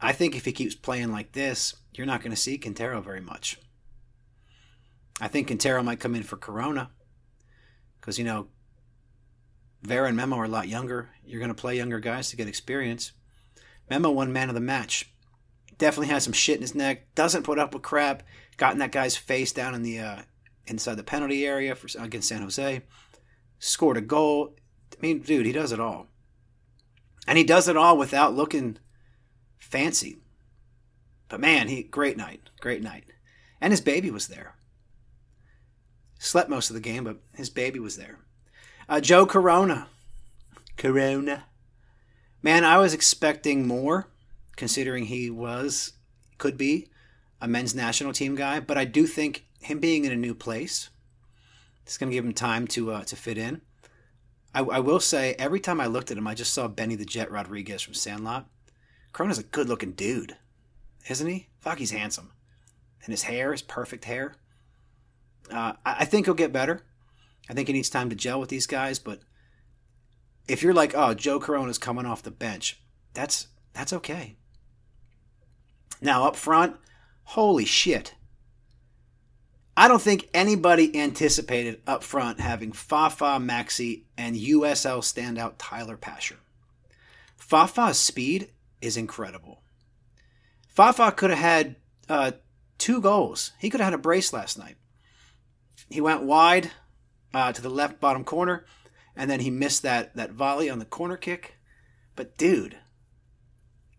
I 0.00 0.12
think 0.12 0.34
if 0.34 0.44
he 0.44 0.52
keeps 0.52 0.74
playing 0.74 1.12
like 1.12 1.32
this, 1.32 1.74
you're 1.94 2.06
not 2.06 2.20
going 2.20 2.32
to 2.32 2.36
see 2.36 2.58
Quintero 2.58 3.00
very 3.00 3.20
much. 3.20 3.58
I 5.20 5.28
think 5.28 5.46
Quintero 5.46 5.82
might 5.82 6.00
come 6.00 6.14
in 6.14 6.22
for 6.22 6.36
Corona 6.36 6.90
because, 8.00 8.18
you 8.18 8.24
know, 8.24 8.48
Vera 9.82 10.08
and 10.08 10.16
Memo 10.16 10.36
are 10.36 10.44
a 10.44 10.48
lot 10.48 10.68
younger. 10.68 11.10
You're 11.24 11.40
going 11.40 11.54
to 11.54 11.54
play 11.54 11.76
younger 11.76 12.00
guys 12.00 12.30
to 12.30 12.36
get 12.36 12.48
experience. 12.48 13.12
Memo 13.88 14.10
won 14.10 14.32
man 14.32 14.48
of 14.48 14.54
the 14.54 14.60
match. 14.60 15.12
Definitely 15.76 16.08
has 16.08 16.24
some 16.24 16.32
shit 16.32 16.56
in 16.56 16.62
his 16.62 16.74
neck. 16.74 17.14
Doesn't 17.14 17.42
put 17.42 17.58
up 17.58 17.74
with 17.74 17.82
crap. 17.82 18.22
Got 18.56 18.72
in 18.72 18.78
that 18.78 18.92
guy's 18.92 19.16
face 19.16 19.52
down 19.52 19.74
in 19.74 19.82
the 19.82 19.98
uh, 19.98 20.22
inside 20.66 20.94
the 20.94 21.02
penalty 21.02 21.46
area 21.46 21.74
for 21.74 21.88
against 21.98 22.28
San 22.28 22.42
Jose. 22.42 22.82
Scored 23.58 23.96
a 23.96 24.00
goal. 24.00 24.56
I 24.92 25.00
mean, 25.00 25.20
dude, 25.20 25.46
he 25.46 25.52
does 25.52 25.72
it 25.72 25.80
all, 25.80 26.06
and 27.26 27.36
he 27.36 27.44
does 27.44 27.68
it 27.68 27.76
all 27.76 27.98
without 27.98 28.34
looking 28.34 28.78
fancy. 29.58 30.18
But 31.28 31.40
man, 31.40 31.68
he 31.68 31.82
great 31.82 32.16
night, 32.16 32.50
great 32.60 32.82
night, 32.82 33.04
and 33.60 33.72
his 33.72 33.80
baby 33.80 34.10
was 34.10 34.28
there. 34.28 34.54
Slept 36.18 36.48
most 36.48 36.70
of 36.70 36.74
the 36.74 36.80
game, 36.80 37.04
but 37.04 37.18
his 37.34 37.50
baby 37.50 37.78
was 37.78 37.96
there. 37.96 38.18
Uh, 38.88 39.00
Joe 39.00 39.26
Corona. 39.26 39.88
Corona. 40.76 41.44
Man, 42.42 42.64
I 42.64 42.78
was 42.78 42.92
expecting 42.92 43.66
more, 43.66 44.08
considering 44.56 45.06
he 45.06 45.30
was, 45.30 45.92
could 46.38 46.58
be, 46.58 46.88
a 47.40 47.48
men's 47.48 47.74
national 47.74 48.12
team 48.12 48.34
guy. 48.34 48.60
But 48.60 48.78
I 48.78 48.84
do 48.84 49.06
think 49.06 49.46
him 49.60 49.80
being 49.80 50.04
in 50.04 50.12
a 50.12 50.16
new 50.16 50.34
place, 50.34 50.90
it's 51.82 51.98
going 51.98 52.10
to 52.10 52.14
give 52.14 52.24
him 52.24 52.34
time 52.34 52.66
to 52.68 52.92
uh, 52.92 53.04
to 53.04 53.16
fit 53.16 53.38
in. 53.38 53.60
I, 54.54 54.60
I, 54.60 54.78
will 54.78 55.00
say, 55.00 55.34
every 55.38 55.58
time 55.58 55.80
I 55.80 55.86
looked 55.86 56.10
at 56.10 56.16
him, 56.16 56.28
I 56.28 56.34
just 56.34 56.54
saw 56.54 56.68
Benny 56.68 56.94
the 56.94 57.04
Jet 57.04 57.30
Rodriguez 57.30 57.82
from 57.82 57.94
Sandlot. 57.94 58.46
Corona's 59.12 59.38
a 59.38 59.42
good 59.42 59.68
looking 59.68 59.92
dude, 59.92 60.36
isn't 61.08 61.26
he? 61.26 61.48
Fuck, 61.58 61.78
he's 61.78 61.90
handsome. 61.90 62.32
And 63.04 63.12
his 63.12 63.24
hair 63.24 63.52
is 63.52 63.62
perfect 63.62 64.04
hair. 64.04 64.36
Uh, 65.50 65.74
I 65.84 66.04
think 66.04 66.26
he'll 66.26 66.34
get 66.34 66.52
better. 66.52 66.82
I 67.48 67.54
think 67.54 67.68
he 67.68 67.74
needs 67.74 67.90
time 67.90 68.10
to 68.10 68.16
gel 68.16 68.40
with 68.40 68.48
these 68.48 68.66
guys. 68.66 68.98
But 68.98 69.20
if 70.48 70.62
you're 70.62 70.74
like, 70.74 70.94
oh, 70.94 71.14
Joe 71.14 71.38
Corona's 71.40 71.78
coming 71.78 72.06
off 72.06 72.22
the 72.22 72.30
bench, 72.30 72.80
that's 73.12 73.48
that's 73.72 73.92
okay. 73.92 74.36
Now 76.00 76.26
up 76.26 76.36
front, 76.36 76.76
holy 77.24 77.64
shit. 77.64 78.14
I 79.76 79.88
don't 79.88 80.02
think 80.02 80.28
anybody 80.32 80.96
anticipated 81.00 81.82
up 81.86 82.04
front 82.04 82.38
having 82.38 82.70
Fafa 82.70 83.38
Maxi 83.40 84.04
and 84.16 84.36
USL 84.36 85.00
standout 85.00 85.54
Tyler 85.58 85.96
Pasher. 85.96 86.36
Fafa's 87.36 87.98
speed 87.98 88.50
is 88.80 88.96
incredible. 88.96 89.62
Fafa 90.68 91.10
could 91.10 91.30
have 91.30 91.38
had 91.40 91.76
uh, 92.08 92.32
two 92.78 93.00
goals. 93.00 93.52
He 93.58 93.68
could 93.68 93.80
have 93.80 93.86
had 93.86 93.94
a 93.94 94.02
brace 94.02 94.32
last 94.32 94.58
night 94.58 94.76
he 95.88 96.00
went 96.00 96.22
wide 96.22 96.70
uh, 97.32 97.52
to 97.52 97.62
the 97.62 97.68
left 97.68 98.00
bottom 98.00 98.24
corner, 98.24 98.64
and 99.16 99.30
then 99.30 99.40
he 99.40 99.50
missed 99.50 99.82
that 99.82 100.14
that 100.16 100.32
volley 100.32 100.70
on 100.70 100.78
the 100.78 100.84
corner 100.84 101.16
kick. 101.16 101.56
But 102.16 102.36
dude, 102.36 102.78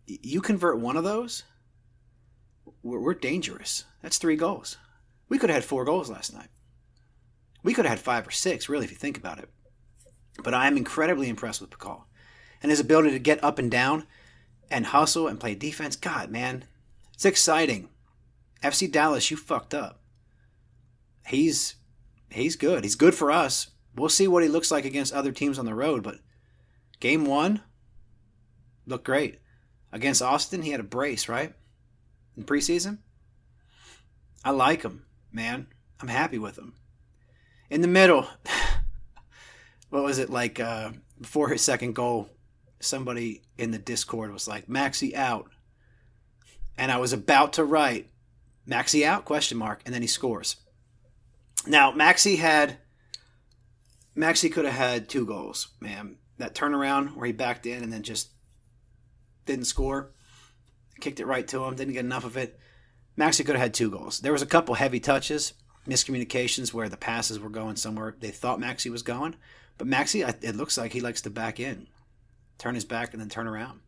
you 0.06 0.42
convert 0.42 0.80
one 0.80 0.98
of 0.98 1.04
those, 1.04 1.44
we're, 2.82 3.00
we're 3.00 3.14
dangerous. 3.14 3.86
That's 4.02 4.18
three 4.18 4.36
goals. 4.36 4.78
We 5.28 5.38
could 5.38 5.50
have 5.50 5.58
had 5.58 5.66
four 5.66 5.86
goals 5.86 6.10
last 6.10 6.34
night. 6.34 6.50
We 7.64 7.74
could 7.74 7.86
have 7.86 7.98
had 7.98 8.00
five 8.00 8.28
or 8.28 8.32
six, 8.32 8.70
really, 8.70 8.86
if 8.86 8.92
you 8.92 8.98
think 8.98 9.18
about 9.18 9.40
it. 9.40 9.50
But 10.44 10.54
I 10.54 10.68
am 10.68 10.78
incredibly 10.78 11.30
impressed 11.30 11.62
with 11.62 11.72
Picault 11.72 12.06
and 12.62 12.70
his 12.70 12.80
ability 12.80 13.12
to 13.12 13.20
get 13.20 13.44
up 13.44 13.58
and 13.58 13.72
down 13.72 14.06
and 14.70 14.88
hustle 14.88 15.28
and 15.28 15.40
play 15.40 15.56
defense. 15.56 15.96
God, 15.96 16.30
man, 16.30 16.66
it's 17.14 17.26
exciting. 17.26 17.90
FC 18.62 18.92
Dallas, 18.92 19.32
you 19.32 19.38
fucked 19.38 19.74
up 19.74 20.02
he's 21.26 21.76
he's 22.30 22.56
good. 22.56 22.84
He's 22.84 22.96
good 22.96 23.16
for 23.16 23.32
us. 23.32 23.72
We'll 23.96 24.10
see 24.10 24.28
what 24.28 24.44
he 24.44 24.50
looks 24.50 24.72
like 24.72 24.86
against 24.86 25.14
other 25.14 25.32
teams 25.32 25.58
on 25.58 25.66
the 25.66 25.74
road, 25.76 26.04
but 26.04 26.16
game 27.00 27.26
one 27.26 27.62
looked 28.86 29.06
great. 29.06 29.40
Against 29.92 30.22
Austin, 30.22 30.62
he 30.62 30.72
had 30.72 30.82
a 30.82 30.84
brace, 30.84 31.30
right? 31.30 31.54
In 32.36 32.44
preseason? 32.44 33.00
I 34.44 34.52
like 34.52 34.84
him, 34.84 35.06
man. 35.32 35.68
I'm 36.02 36.10
happy 36.10 36.38
with 36.38 36.58
him. 36.58 36.74
In 37.70 37.82
the 37.82 37.88
middle, 37.88 38.28
what 39.90 40.04
was 40.04 40.20
it 40.20 40.30
like 40.30 40.60
uh, 40.60 40.92
before 41.20 41.50
his 41.50 41.62
second 41.62 41.96
goal? 41.96 42.30
Somebody 42.82 43.42
in 43.58 43.72
the 43.72 43.78
Discord 43.78 44.34
was 44.34 44.48
like, 44.48 44.68
Maxi 44.68 45.14
out. 45.16 45.50
and 46.78 46.92
I 46.92 46.98
was 46.98 47.14
about 47.14 47.54
to 47.54 47.64
write 47.64 48.10
Maxi 48.68 49.06
out 49.06 49.24
question 49.24 49.58
mark, 49.58 49.82
and 49.86 49.96
then 49.96 50.02
he 50.02 50.08
scores. 50.08 50.58
Now 51.68 51.92
Maxi 51.92 52.38
had 52.38 52.78
Maxi 54.16 54.52
could 54.52 54.66
have 54.66 54.74
had 54.74 55.10
two 55.10 55.26
goals, 55.26 55.70
man. 55.80 56.18
That 56.38 56.56
turnaround 56.56 57.16
where 57.16 57.28
he 57.28 57.32
backed 57.32 57.66
in 57.66 57.84
and 57.84 57.92
then 57.92 58.04
just 58.04 58.30
didn't 59.46 59.66
score, 59.66 60.12
kicked 61.00 61.20
it 61.20 61.26
right 61.26 61.48
to 61.48 61.64
him, 61.64 61.76
didn't 61.76 61.94
get 61.94 62.06
enough 62.06 62.26
of 62.26 62.38
it. 62.38 62.60
Maxi 63.18 63.46
could 63.46 63.56
have 63.56 63.62
had 63.62 63.74
two 63.74 63.90
goals. 63.90 64.20
There 64.20 64.34
was 64.34 64.42
a 64.42 64.48
couple 64.48 64.76
heavy 64.76 65.00
touches, 65.00 65.54
miscommunications 65.88 66.74
where 66.74 66.90
the 66.90 66.98
passes 66.98 67.40
were 67.40 67.50
going 67.50 67.76
somewhere 67.78 68.16
they 68.20 68.32
thought 68.32 68.60
Maxi 68.60 68.92
was 68.92 69.04
going, 69.04 69.36
but 69.78 69.88
Maxi, 69.88 70.28
it 70.44 70.56
looks 70.56 70.78
like 70.78 70.94
he 70.94 71.02
likes 71.02 71.22
to 71.22 71.30
back 71.30 71.60
in, 71.60 71.88
turn 72.58 72.76
his 72.76 72.86
back 72.86 73.14
and 73.14 73.22
then 73.22 73.30
turn 73.30 73.48
around, 73.48 73.80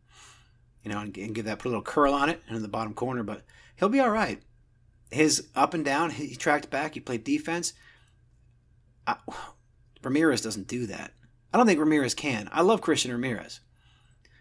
you 0.82 0.90
know, 0.90 1.00
and, 1.00 1.16
and 1.18 1.34
give 1.34 1.44
that 1.46 1.58
put 1.58 1.68
a 1.68 1.70
little 1.70 1.82
curl 1.82 2.14
on 2.14 2.28
it 2.28 2.42
and 2.46 2.56
in 2.56 2.62
the 2.62 2.68
bottom 2.68 2.94
corner. 2.94 3.22
But 3.22 3.42
he'll 3.76 3.88
be 3.88 4.00
all 4.00 4.10
right. 4.10 4.40
His 5.10 5.48
up 5.54 5.74
and 5.74 5.84
down, 5.84 6.10
he, 6.10 6.34
tracked 6.36 6.70
back, 6.70 6.94
he 6.94 7.00
played 7.00 7.24
defense. 7.24 7.72
I, 9.06 9.16
Ramirez 10.02 10.42
doesn't 10.42 10.68
do 10.68 10.86
that. 10.86 11.12
I 11.52 11.56
don't 11.56 11.66
think 11.66 11.80
Ramirez 11.80 12.14
can. 12.14 12.48
I 12.52 12.60
love 12.60 12.82
Christian 12.82 13.10
Ramirez. 13.10 13.60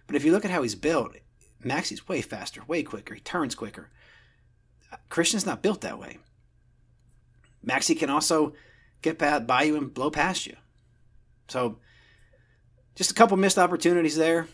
But 0.08 0.16
if 0.16 0.26
you 0.26 0.32
look 0.32 0.46
at 0.46 0.52
how 0.52 0.62
he's 0.62 0.76
built, 0.76 1.16
Maxi's 1.64 2.08
way 2.08 2.22
faster, 2.22 2.64
way 2.68 2.84
quicker. 2.84 3.14
He 3.14 3.22
turns 3.22 3.56
quicker. 3.56 3.90
Christian's 5.10 5.46
not 5.46 5.62
built 5.62 5.82
that 5.82 6.00
way. 6.00 6.18
Maxi 7.66 7.98
can 7.98 8.10
also 8.10 8.54
get 9.02 9.18
by 9.18 9.64
you 9.64 9.76
and 9.76 9.94
blow 9.94 10.10
past 10.10 10.48
you. 10.48 10.56
So, 11.48 11.80
just 12.96 13.12
a 13.12 13.14
couple 13.14 13.38
missed 13.38 13.58
opportunities 13.58 14.16
there. 14.16 14.48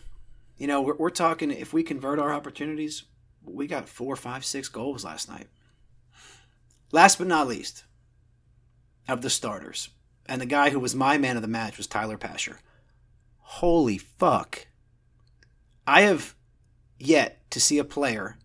You 0.56 0.66
know, 0.66 0.82
we're, 0.82 0.96
we're 0.96 1.10
talking 1.10 1.50
if 1.50 1.72
we 1.72 1.82
convert 1.82 2.18
our 2.18 2.32
opportunities, 2.32 3.04
we 3.44 3.66
got 3.66 3.88
four, 3.88 4.16
five, 4.16 4.44
six 4.44 4.68
goals 4.68 5.04
last 5.04 5.28
night. 5.28 5.48
Last 6.94 7.18
but 7.18 7.26
not 7.26 7.48
least, 7.48 7.82
of 9.08 9.20
the 9.20 9.28
starters, 9.28 9.88
and 10.26 10.40
the 10.40 10.46
guy 10.46 10.70
who 10.70 10.78
was 10.78 10.94
my 10.94 11.18
man 11.18 11.34
of 11.34 11.42
the 11.42 11.48
match 11.48 11.76
was 11.76 11.88
Tyler 11.88 12.16
Pasher. 12.16 12.60
Holy 13.40 13.98
fuck. 13.98 14.68
I 15.88 16.02
have 16.02 16.36
yet 16.96 17.50
to 17.50 17.58
see 17.58 17.78
a 17.78 17.84
player 17.84 18.36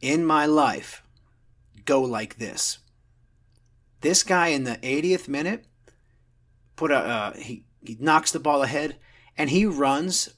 in 0.00 0.24
my 0.24 0.46
life 0.46 1.02
go 1.84 2.02
like 2.02 2.36
this. 2.36 2.78
This 4.02 4.22
guy 4.22 4.48
in 4.48 4.62
the 4.62 4.76
80th 4.76 5.26
minute 5.26 5.64
put 6.76 6.92
a 6.92 6.98
uh, 6.98 7.32
he 7.32 7.64
he 7.84 7.96
knocks 7.98 8.30
the 8.30 8.38
ball 8.38 8.62
ahead 8.62 8.96
and 9.36 9.50
he 9.50 9.66
runs. 9.66 10.28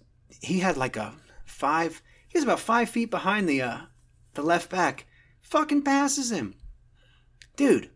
He 0.40 0.61
had 0.61 0.78
like 0.78 0.97
a 0.97 1.12
five. 1.44 2.00
He 2.26 2.38
was 2.38 2.44
about 2.44 2.59
five 2.59 2.88
feet 2.88 3.11
behind 3.11 3.50
the 3.50 3.61
uh, 3.61 3.78
the 4.33 4.40
left 4.40 4.71
back. 4.71 5.04
Fucking 5.44 5.82
passes 5.82 6.32
him, 6.32 6.54
dude. 7.54 7.90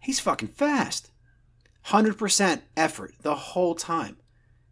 He's 0.00 0.18
fucking 0.18 0.48
fast. 0.48 1.10
100% 1.86 2.62
effort 2.76 3.14
the 3.20 3.34
whole 3.34 3.74
time. 3.74 4.16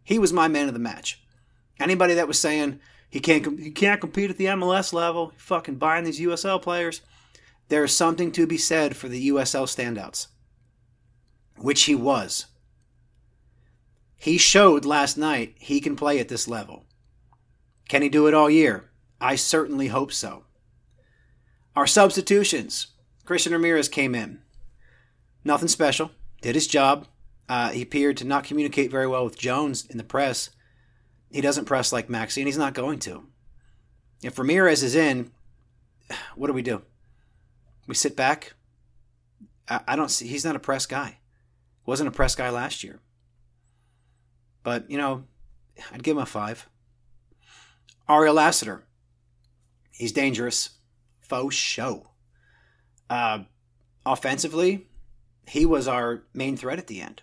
He 0.03 0.19
was 0.19 0.33
my 0.33 0.47
man 0.47 0.67
of 0.67 0.73
the 0.73 0.79
match. 0.79 1.23
Anybody 1.79 2.13
that 2.15 2.27
was 2.27 2.39
saying 2.39 2.79
he 3.09 3.19
can't 3.19 3.59
he 3.59 3.71
can't 3.71 4.01
compete 4.01 4.29
at 4.29 4.37
the 4.37 4.45
MLS 4.47 4.91
level, 4.91 5.33
fucking 5.37 5.75
buying 5.75 6.03
these 6.03 6.19
USL 6.19 6.61
players, 6.61 7.01
there 7.69 7.83
is 7.83 7.95
something 7.95 8.31
to 8.33 8.47
be 8.47 8.57
said 8.57 8.97
for 8.97 9.07
the 9.07 9.29
USL 9.29 9.65
standouts, 9.65 10.27
which 11.57 11.83
he 11.83 11.95
was. 11.95 12.47
He 14.17 14.37
showed 14.37 14.83
last 14.83 15.17
night 15.17 15.55
he 15.59 15.79
can 15.79 15.95
play 15.95 16.19
at 16.19 16.27
this 16.27 16.47
level. 16.47 16.85
Can 17.87 18.01
he 18.01 18.09
do 18.09 18.27
it 18.27 18.33
all 18.33 18.49
year? 18.49 18.89
I 19.21 19.35
certainly 19.35 19.87
hope 19.87 20.11
so. 20.11 20.45
Our 21.75 21.87
substitutions. 21.87 22.87
Christian 23.25 23.53
Ramirez 23.53 23.89
came 23.89 24.15
in. 24.15 24.41
Nothing 25.43 25.67
special 25.67 26.11
did 26.41 26.55
his 26.55 26.67
job. 26.67 27.07
Uh, 27.49 27.69
he 27.69 27.81
appeared 27.81 28.17
to 28.17 28.25
not 28.25 28.43
communicate 28.43 28.91
very 28.91 29.07
well 29.07 29.25
with 29.25 29.37
Jones 29.37 29.85
in 29.87 29.97
the 29.97 30.03
press. 30.03 30.51
He 31.31 31.41
doesn't 31.41 31.65
press 31.65 31.91
like 31.91 32.07
Maxi, 32.07 32.37
and 32.37 32.47
he's 32.47 32.57
not 32.57 32.73
going 32.73 32.99
to. 32.99 33.25
If 34.23 34.37
Ramirez 34.39 34.83
is 34.83 34.95
in, 34.95 35.31
what 36.35 36.47
do 36.47 36.53
we 36.53 36.61
do? 36.61 36.83
We 37.87 37.95
sit 37.95 38.15
back. 38.15 38.53
I, 39.67 39.81
I 39.87 39.95
don't 39.95 40.09
see. 40.09 40.27
He's 40.27 40.45
not 40.45 40.55
a 40.55 40.59
press 40.59 40.85
guy. 40.85 41.17
Wasn't 41.85 42.07
a 42.07 42.11
press 42.11 42.35
guy 42.35 42.49
last 42.49 42.83
year. 42.83 42.99
But 44.63 44.89
you 44.89 44.97
know, 44.97 45.25
I'd 45.91 46.03
give 46.03 46.17
him 46.17 46.23
a 46.23 46.25
five. 46.25 46.69
Ariel 48.09 48.35
Lassiter. 48.35 48.83
He's 49.91 50.11
dangerous. 50.11 50.69
Faux 51.27 51.55
show. 51.55 52.07
Uh, 53.09 53.39
offensively, 54.05 54.87
he 55.47 55.65
was 55.65 55.87
our 55.87 56.23
main 56.33 56.57
threat 56.57 56.79
at 56.79 56.87
the 56.87 57.01
end. 57.01 57.21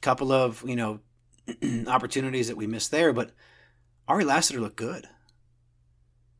Couple 0.00 0.32
of, 0.32 0.64
you 0.66 0.76
know, 0.76 1.00
opportunities 1.86 2.48
that 2.48 2.56
we 2.56 2.66
missed 2.66 2.90
there, 2.90 3.12
but 3.12 3.32
Ari 4.08 4.24
Lassiter 4.24 4.60
looked 4.60 4.76
good. 4.76 5.06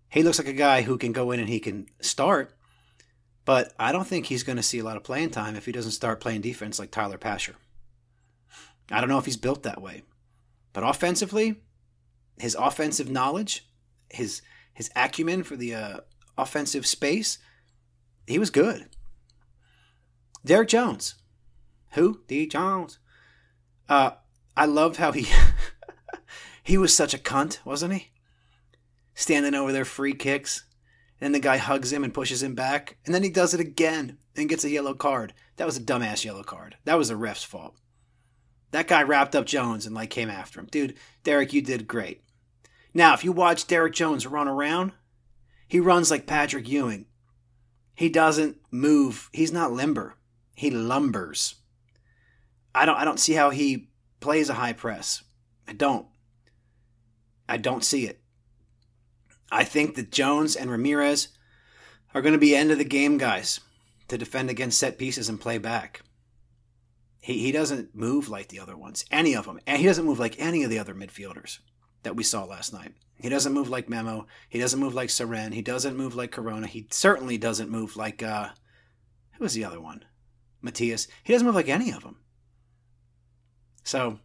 He 0.08 0.22
looks 0.22 0.38
like 0.38 0.48
a 0.48 0.52
guy 0.52 0.82
who 0.82 0.98
can 0.98 1.12
go 1.12 1.30
in 1.30 1.38
and 1.38 1.48
he 1.48 1.60
can 1.60 1.86
start, 2.00 2.56
but 3.44 3.72
I 3.78 3.92
don't 3.92 4.06
think 4.06 4.26
he's 4.26 4.42
going 4.42 4.56
to 4.56 4.62
see 4.62 4.78
a 4.78 4.84
lot 4.84 4.96
of 4.96 5.04
playing 5.04 5.30
time 5.30 5.56
if 5.56 5.66
he 5.66 5.72
doesn't 5.72 5.92
start 5.92 6.20
playing 6.20 6.40
defense 6.40 6.78
like 6.78 6.90
Tyler 6.90 7.18
Pasher. 7.18 7.56
I 8.90 9.00
don't 9.00 9.08
know 9.08 9.18
if 9.18 9.26
he's 9.26 9.36
built 9.36 9.62
that 9.62 9.80
way. 9.80 10.02
But 10.72 10.84
offensively, 10.84 11.60
his 12.38 12.54
offensive 12.54 13.10
knowledge, 13.10 13.68
his 14.08 14.42
his 14.72 14.90
acumen 14.96 15.42
for 15.42 15.56
the 15.56 15.74
uh, 15.74 15.96
offensive 16.36 16.86
space, 16.86 17.38
he 18.26 18.38
was 18.38 18.50
good. 18.50 18.88
Derrick 20.44 20.68
Jones. 20.68 21.16
Who? 21.92 22.20
D. 22.28 22.46
Jones. 22.46 22.98
Uh, 23.88 24.12
I 24.56 24.66
loved 24.66 24.96
how 24.96 25.12
he 25.12 25.26
he 26.62 26.78
was 26.78 26.94
such 26.94 27.14
a 27.14 27.18
cunt, 27.18 27.64
wasn't 27.64 27.94
he? 27.94 28.10
Standing 29.14 29.54
over 29.54 29.72
there, 29.72 29.84
free 29.84 30.14
kicks, 30.14 30.64
and 31.20 31.34
the 31.34 31.40
guy 31.40 31.56
hugs 31.58 31.92
him 31.92 32.04
and 32.04 32.14
pushes 32.14 32.42
him 32.42 32.54
back, 32.54 32.96
and 33.04 33.14
then 33.14 33.22
he 33.22 33.30
does 33.30 33.52
it 33.52 33.60
again 33.60 34.18
and 34.36 34.48
gets 34.48 34.64
a 34.64 34.70
yellow 34.70 34.94
card. 34.94 35.34
That 35.56 35.66
was 35.66 35.76
a 35.76 35.82
dumbass 35.82 36.24
yellow 36.24 36.42
card. 36.42 36.76
That 36.84 36.96
was 36.96 37.08
the 37.08 37.16
ref's 37.16 37.44
fault. 37.44 37.76
That 38.70 38.88
guy 38.88 39.02
wrapped 39.02 39.34
up 39.34 39.46
Jones 39.46 39.84
and 39.84 39.94
like 39.94 40.10
came 40.10 40.30
after 40.30 40.60
him. 40.60 40.68
Dude, 40.70 40.94
Derrick, 41.24 41.52
you 41.52 41.60
did 41.60 41.88
great. 41.88 42.22
Now, 42.92 43.14
if 43.14 43.24
you 43.24 43.32
watch 43.32 43.66
Derrick 43.66 43.94
Jones 43.94 44.26
run 44.26 44.48
around, 44.48 44.92
he 45.68 45.78
runs 45.78 46.10
like 46.10 46.26
Patrick 46.26 46.68
Ewing. 46.68 47.06
He 47.94 48.08
doesn't 48.08 48.58
move. 48.70 49.28
He's 49.32 49.52
not 49.52 49.72
limber. 49.72 50.14
He 50.54 50.70
lumbers. 50.70 51.54
I 52.74 52.86
don't 52.86 52.96
I 52.96 53.04
don't 53.04 53.20
see 53.20 53.34
how 53.34 53.50
he 53.50 53.90
plays 54.20 54.48
a 54.48 54.54
high 54.54 54.72
press. 54.72 55.22
I 55.68 55.72
don't. 55.72 56.06
I 57.48 57.56
don't 57.56 57.84
see 57.84 58.06
it. 58.06 58.20
I 59.52 59.64
think 59.64 59.96
that 59.96 60.12
Jones 60.12 60.56
and 60.56 60.70
Ramirez 60.70 61.28
are 62.14 62.22
going 62.22 62.32
to 62.32 62.38
be 62.38 62.54
end 62.54 62.70
of 62.70 62.78
the 62.78 62.84
game 62.84 63.18
guys 63.18 63.60
to 64.08 64.18
defend 64.18 64.50
against 64.50 64.78
set 64.78 64.98
pieces 64.98 65.28
and 65.28 65.40
play 65.40 65.58
back. 65.58 66.02
He, 67.20 67.38
he 67.38 67.52
doesn't 67.52 67.94
move 67.94 68.28
like 68.28 68.48
the 68.48 68.60
other 68.60 68.76
ones, 68.76 69.04
any 69.10 69.34
of 69.34 69.46
them. 69.46 69.60
And 69.66 69.78
he 69.78 69.86
doesn't 69.86 70.06
move 70.06 70.18
like 70.18 70.38
any 70.38 70.62
of 70.62 70.70
the 70.70 70.78
other 70.78 70.94
midfielders 70.94 71.58
that 72.02 72.16
we 72.16 72.22
saw 72.22 72.44
last 72.44 72.72
night. 72.72 72.94
He 73.16 73.28
doesn't 73.28 73.52
move 73.52 73.68
like 73.68 73.88
Memo. 73.88 74.26
He 74.48 74.58
doesn't 74.58 74.80
move 74.80 74.94
like 74.94 75.10
Ceren. 75.10 75.52
He 75.52 75.62
doesn't 75.62 75.96
move 75.96 76.14
like 76.14 76.32
Corona. 76.32 76.66
He 76.66 76.86
certainly 76.90 77.36
doesn't 77.36 77.70
move 77.70 77.96
like, 77.96 78.22
uh, 78.22 78.50
who 79.32 79.44
was 79.44 79.54
the 79.54 79.64
other 79.64 79.80
one? 79.80 80.04
Matthias. 80.62 81.06
He 81.22 81.32
doesn't 81.32 81.46
move 81.46 81.54
like 81.54 81.68
any 81.68 81.90
of 81.90 82.02
them. 82.02 82.16
So, 83.84 84.20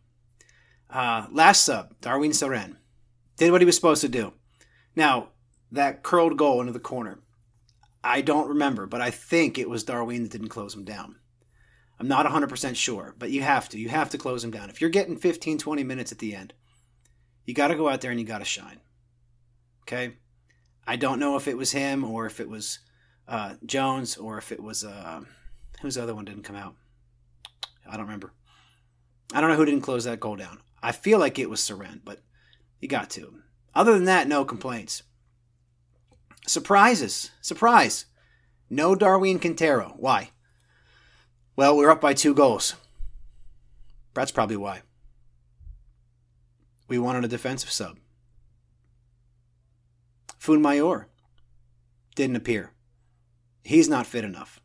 uh, 0.89 1.27
last 1.31 1.65
sub, 1.65 1.99
Darwin 2.01 2.31
Ceren, 2.31 2.77
did 3.38 3.51
what 3.51 3.61
he 3.61 3.65
was 3.65 3.75
supposed 3.75 4.01
to 4.01 4.09
do. 4.09 4.33
Now, 4.95 5.29
that 5.71 6.03
curled 6.03 6.38
goal 6.38 6.61
into 6.61 6.73
the 6.73 6.79
corner, 6.79 7.19
I 8.03 8.21
don't 8.21 8.49
remember, 8.49 8.85
but 8.85 9.01
I 9.01 9.09
think 9.09 9.57
it 9.57 9.69
was 9.69 9.83
Darwin 9.83 10.23
that 10.23 10.31
didn't 10.31 10.49
close 10.49 10.75
him 10.75 10.85
down. 10.85 11.15
I'm 11.99 12.07
not 12.07 12.25
100% 12.25 12.75
sure, 12.75 13.15
but 13.17 13.31
you 13.31 13.41
have 13.41 13.69
to. 13.69 13.79
You 13.79 13.89
have 13.89 14.09
to 14.11 14.17
close 14.17 14.43
him 14.43 14.51
down. 14.51 14.69
If 14.69 14.81
you're 14.81 14.89
getting 14.89 15.17
15, 15.17 15.57
20 15.57 15.83
minutes 15.83 16.11
at 16.11 16.19
the 16.19 16.35
end, 16.35 16.53
you 17.45 17.53
got 17.53 17.67
to 17.69 17.75
go 17.75 17.89
out 17.89 18.01
there 18.01 18.12
and 18.12 18.19
you 18.19 18.25
got 18.25 18.39
to 18.39 18.45
shine. 18.45 18.79
Okay? 19.84 20.17
I 20.88 20.95
don't 20.95 21.19
know 21.19 21.36
if 21.36 21.47
it 21.47 21.58
was 21.58 21.71
him 21.71 22.03
or 22.03 22.25
if 22.25 22.39
it 22.39 22.49
was 22.49 22.79
uh, 23.27 23.55
Jones 23.65 24.17
or 24.17 24.38
if 24.38 24.51
it 24.51 24.62
was. 24.62 24.84
Uh, 24.84 25.21
Whose 25.81 25.97
other 25.97 26.15
one 26.15 26.25
didn't 26.25 26.43
come 26.43 26.55
out? 26.55 26.75
I 27.88 27.91
don't 27.91 28.05
remember. 28.05 28.34
I 29.34 29.41
don't 29.41 29.49
know 29.49 29.55
who 29.55 29.65
didn't 29.65 29.81
close 29.81 30.05
that 30.05 30.19
goal 30.19 30.36
down. 30.36 30.60
I 30.81 30.91
feel 30.91 31.19
like 31.19 31.38
it 31.38 31.49
was 31.49 31.62
Ceren, 31.62 32.01
but 32.03 32.21
he 32.77 32.88
got 32.88 33.10
to. 33.12 33.41
Other 33.73 33.93
than 33.93 34.05
that, 34.05 34.27
no 34.27 34.45
complaints. 34.45 35.03
Surprises. 36.47 37.31
Surprise. 37.41 38.05
No 38.69 38.95
Darwin 38.95 39.39
Quintero. 39.39 39.95
Why? 39.97 40.31
Well, 41.55 41.75
we're 41.75 41.91
up 41.91 42.01
by 42.01 42.13
two 42.13 42.34
goals. 42.34 42.75
That's 44.13 44.31
probably 44.31 44.58
why. 44.58 44.81
We 46.88 47.00
wanted 47.00 47.26
a 47.26 47.28
defensive 47.28 47.71
sub. 47.71 47.98
Fuenmayor 50.39 51.06
didn't 52.15 52.36
appear. 52.36 52.71
He's 53.63 53.89
not 53.89 54.06
fit 54.06 54.24
enough. 54.24 54.60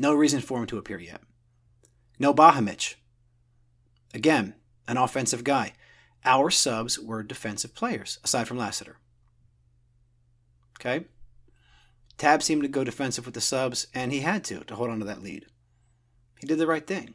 No 0.00 0.14
reason 0.14 0.40
for 0.40 0.58
him 0.58 0.66
to 0.66 0.78
appear 0.78 0.98
yet. 0.98 1.20
No 2.18 2.32
Bahamic. 2.32 2.94
Again, 4.14 4.54
an 4.88 4.96
offensive 4.96 5.44
guy. 5.44 5.72
Our 6.24 6.50
subs 6.50 6.98
were 6.98 7.22
defensive 7.22 7.74
players, 7.74 8.18
aside 8.24 8.48
from 8.48 8.56
Lassiter. 8.56 8.96
Okay? 10.80 11.04
Tab 12.16 12.42
seemed 12.42 12.62
to 12.62 12.68
go 12.68 12.84
defensive 12.84 13.26
with 13.26 13.34
the 13.34 13.40
subs, 13.40 13.88
and 13.92 14.12
he 14.12 14.20
had 14.20 14.44
to 14.44 14.60
to 14.60 14.74
hold 14.74 14.90
on 14.90 15.00
to 15.00 15.04
that 15.04 15.22
lead. 15.22 15.46
He 16.38 16.46
did 16.46 16.58
the 16.58 16.66
right 16.66 16.86
thing. 16.86 17.14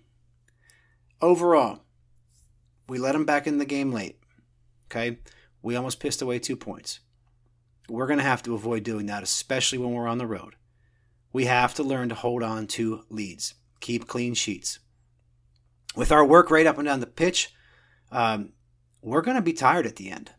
Overall, 1.22 1.82
we 2.88 3.00
let 3.00 3.16
him 3.16 3.26
back 3.26 3.48
in 3.48 3.58
the 3.58 3.66
game 3.66 3.92
late. 3.92 4.19
Okay? 4.90 5.20
We 5.62 5.76
almost 5.76 6.00
pissed 6.00 6.22
away 6.22 6.40
two 6.40 6.56
points. 6.56 7.00
We're 7.88 8.08
going 8.08 8.20
to 8.20 8.24
have 8.24 8.44
to 8.44 8.54
avoid 8.56 8.84
doing 8.84 9.08
that, 9.08 9.24
especially 9.24 9.78
when 9.78 9.92
we're 9.92 10.08
on 10.08 10.18
the 10.18 10.28
road. 10.28 10.56
We 11.32 11.46
have 11.46 11.74
to 11.76 11.84
learn 11.84 12.10
to 12.10 12.16
hold 12.16 12.44
on 12.44 12.68
to 12.68 13.04
leads, 13.10 13.56
keep 13.80 14.08
clean 14.08 14.34
sheets. 14.34 14.80
With 15.96 16.12
our 16.12 16.26
work 16.26 16.52
rate 16.52 16.68
up 16.68 16.78
and 16.78 16.88
down 16.88 17.00
the 17.00 17.08
pitch, 17.08 17.54
um, 18.12 18.54
we're 19.02 19.22
going 19.22 19.38
to 19.38 19.42
be 19.42 19.54
tired 19.54 19.86
at 19.86 19.96
the 19.96 20.10
end. 20.10 20.32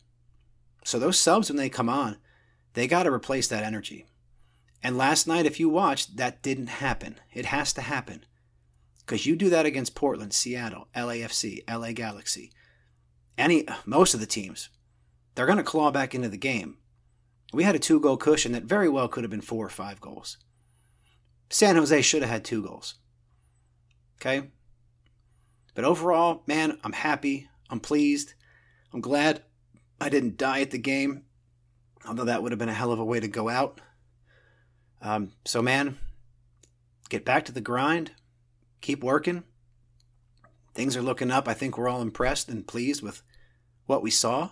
So 0.84 0.98
those 0.98 1.18
subs, 1.18 1.50
when 1.50 1.56
they 1.56 1.68
come 1.68 1.88
on, 1.88 2.16
they 2.74 2.86
got 2.86 3.04
to 3.04 3.12
replace 3.12 3.48
that 3.48 3.64
energy. 3.64 4.06
And 4.82 4.96
last 4.96 5.26
night, 5.26 5.46
if 5.46 5.60
you 5.60 5.68
watched, 5.68 6.16
that 6.16 6.42
didn't 6.42 6.68
happen. 6.68 7.16
It 7.32 7.46
has 7.46 7.72
to 7.74 7.82
happen. 7.82 8.24
Because 9.00 9.26
you 9.26 9.36
do 9.36 9.50
that 9.50 9.66
against 9.66 9.94
Portland, 9.94 10.32
Seattle, 10.32 10.88
LAFC, 10.94 11.62
LA 11.68 11.92
Galaxy, 11.92 12.52
any 13.40 13.66
most 13.84 14.14
of 14.14 14.20
the 14.20 14.26
teams, 14.26 14.68
they're 15.34 15.46
going 15.46 15.58
to 15.58 15.64
claw 15.64 15.90
back 15.90 16.14
into 16.14 16.28
the 16.28 16.36
game. 16.36 16.76
We 17.52 17.64
had 17.64 17.74
a 17.74 17.80
two 17.80 17.98
goal 17.98 18.16
cushion 18.16 18.52
that 18.52 18.64
very 18.64 18.88
well 18.88 19.08
could 19.08 19.24
have 19.24 19.30
been 19.30 19.40
four 19.40 19.66
or 19.66 19.70
five 19.70 20.00
goals. 20.00 20.36
San 21.48 21.74
Jose 21.76 22.00
should 22.02 22.22
have 22.22 22.30
had 22.30 22.44
two 22.44 22.62
goals. 22.62 22.94
Okay? 24.20 24.50
But 25.74 25.84
overall, 25.84 26.42
man, 26.46 26.78
I'm 26.84 26.92
happy. 26.92 27.48
I'm 27.68 27.80
pleased. 27.80 28.34
I'm 28.92 29.00
glad 29.00 29.42
I 30.00 30.08
didn't 30.08 30.36
die 30.36 30.60
at 30.60 30.70
the 30.70 30.78
game, 30.78 31.24
although 32.06 32.24
that 32.24 32.42
would 32.42 32.52
have 32.52 32.58
been 32.58 32.68
a 32.68 32.74
hell 32.74 32.92
of 32.92 32.98
a 32.98 33.04
way 33.04 33.20
to 33.20 33.28
go 33.28 33.48
out. 33.48 33.80
Um, 35.02 35.32
so, 35.44 35.62
man, 35.62 35.98
get 37.08 37.24
back 37.24 37.44
to 37.46 37.52
the 37.52 37.60
grind, 37.60 38.12
keep 38.80 39.02
working. 39.02 39.44
Things 40.74 40.96
are 40.96 41.02
looking 41.02 41.30
up. 41.30 41.48
I 41.48 41.54
think 41.54 41.76
we're 41.76 41.88
all 41.88 42.02
impressed 42.02 42.48
and 42.48 42.66
pleased 42.66 43.02
with 43.02 43.22
what 43.86 44.02
we 44.02 44.10
saw. 44.10 44.50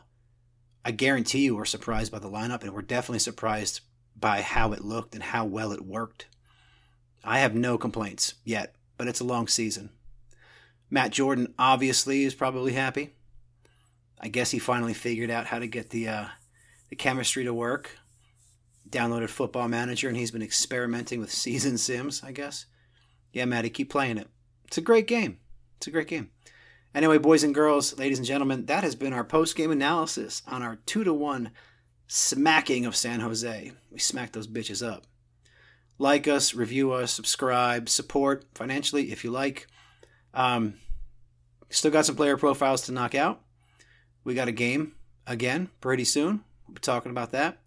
I 0.85 0.91
guarantee 0.91 1.45
you 1.45 1.57
we're 1.57 1.65
surprised 1.65 2.11
by 2.11 2.19
the 2.19 2.31
lineup, 2.31 2.63
and 2.63 2.73
we're 2.73 2.83
definitely 2.83 3.19
surprised 3.21 3.81
by 4.17 4.43
how 4.43 4.73
it 4.73 4.85
looked 4.85 5.15
and 5.15 5.23
how 5.23 5.45
well 5.45 5.73
it 5.73 5.85
worked. 5.85 6.27
I 7.25 7.41
have 7.41 7.55
no 7.55 7.79
complaints 7.79 8.35
yet, 8.45 8.75
but 8.97 9.07
it's 9.09 9.21
a 9.21 9.25
long 9.25 9.49
season. 9.49 9.91
Matt 10.91 11.13
Jordan 11.13 11.55
obviously 11.59 12.25
is 12.25 12.35
probably 12.35 12.73
happy. 12.73 13.15
I 14.21 14.29
guess 14.29 14.51
he 14.51 14.59
finally 14.59 14.95
figured 14.95 15.31
out 15.31 15.47
how 15.47 15.59
to 15.59 15.67
get 15.67 15.91
the 15.91 16.09
uh, 16.09 16.27
the 16.89 16.97
chemistry 16.97 17.45
to 17.45 17.55
work. 17.55 17.99
Downloaded 18.89 19.29
Football 19.29 19.69
Manager, 19.69 20.09
and 20.09 20.17
he's 20.17 20.31
been 20.31 20.43
experimenting 20.43 21.21
with 21.21 21.31
season 21.45 21.79
sims. 21.79 22.23
I 22.25 22.33
guess. 22.33 22.67
Yeah, 23.33 23.45
Matty, 23.45 23.71
keep 23.71 23.91
playing 23.91 24.19
it. 24.19 24.29
It's 24.65 24.79
a 24.79 24.83
great 24.83 25.07
game. 25.07 25.39
It's 25.79 25.87
a 25.87 25.91
great 25.93 26.09
game. 26.09 26.31
Anyway, 26.93 27.19
boys 27.19 27.45
and 27.45 27.55
girls, 27.55 27.97
ladies 27.99 28.19
and 28.19 28.27
gentlemen, 28.27 28.67
that 28.67 28.83
has 28.83 28.97
been 28.97 29.13
our 29.13 29.23
post 29.23 29.55
game 29.55 29.71
analysis 29.71 30.43
on 30.47 30.63
our 30.63 30.77
two 30.87 31.05
to 31.05 31.15
one 31.15 31.53
smacking 32.09 32.85
of 32.85 32.97
San 32.97 33.21
Jose. 33.21 33.73
We 33.93 33.99
smacked 34.01 34.33
those 34.33 34.49
bitches 34.49 34.87
up. 34.87 35.05
Like 35.99 36.27
us, 36.27 36.55
review 36.55 36.93
us, 36.93 37.13
subscribe, 37.13 37.89
support 37.89 38.45
financially 38.55 39.13
if 39.13 39.23
you 39.23 39.31
like. 39.31 39.69
Um, 40.35 40.75
still 41.71 41.93
got 41.93 42.07
some 42.07 42.17
player 42.17 42.37
profiles 42.37 42.83
to 42.83 42.93
knock 42.93 43.15
out. 43.15 43.43
We 44.25 44.35
got 44.35 44.49
a 44.49 44.53
game 44.53 44.95
again 45.27 45.71
pretty 45.81 46.05
soon. 46.05 46.43
We'll 46.67 46.75
be 46.75 46.81
talking 46.81 47.13
about 47.13 47.31
that. 47.33 47.59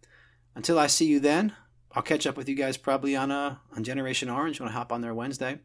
Until 0.56 0.78
I 0.78 0.88
see 0.88 1.06
you 1.06 1.22
then, 1.22 1.54
I'll 1.94 2.04
catch 2.04 2.28
up 2.28 2.36
with 2.36 2.50
you 2.50 2.56
guys 2.56 2.76
probably 2.76 3.16
on 3.16 3.32
uh, 3.32 3.56
on 3.76 3.86
Generation 3.86 4.30
Orange 4.30 4.60
when 4.60 4.68
I 4.68 4.74
hop 4.74 4.92
on 4.92 5.00
there 5.00 5.14
Wednesday. 5.14 5.60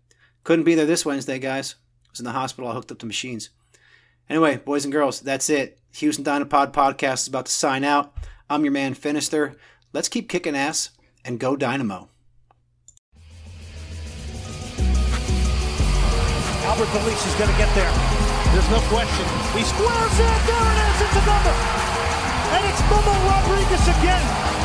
Couldn't 0.44 0.64
be 0.64 0.76
there 0.76 0.87
this 0.87 1.04
Wednesday, 1.04 1.40
guys. 1.40 1.74
Was 2.16 2.20
in 2.22 2.24
the 2.24 2.33
hospital. 2.33 2.70
I 2.70 2.72
hooked 2.72 2.90
up 2.90 2.98
the 2.98 3.05
machines. 3.05 3.50
Anyway, 4.31 4.57
boys 4.57 4.85
and 4.87 4.92
girls, 4.92 5.20
that's 5.20 5.50
it. 5.50 5.79
Houston 5.96 6.24
Dynapod 6.24 6.72
podcast 6.72 7.20
is 7.20 7.29
about 7.29 7.44
to 7.44 7.52
sign 7.52 7.85
out. 7.85 8.16
I'm 8.48 8.64
your 8.64 8.72
man 8.72 8.94
Finister. 8.94 9.55
Let's 9.92 10.09
keep 10.09 10.26
kicking 10.26 10.57
ass 10.57 10.96
and 11.26 11.38
go 11.38 11.57
Dynamo. 11.57 12.09
Alberth 16.64 16.96
Elis 16.96 17.26
is 17.26 17.35
going 17.35 17.52
to 17.52 17.59
get 17.59 17.68
there. 17.74 17.92
There's 18.57 18.70
no 18.70 18.81
question. 18.88 19.26
He 19.52 19.61
squares 19.61 20.16
it. 20.16 20.40
There 20.48 20.72
it 20.72 20.79
is. 20.88 20.96
It's 21.05 21.16
a 21.20 21.26
number. 21.29 21.52
And 22.57 22.64
it's 22.64 22.81
Memo 22.88 23.12
Rodriguez 23.29 23.88
again. 24.00 24.56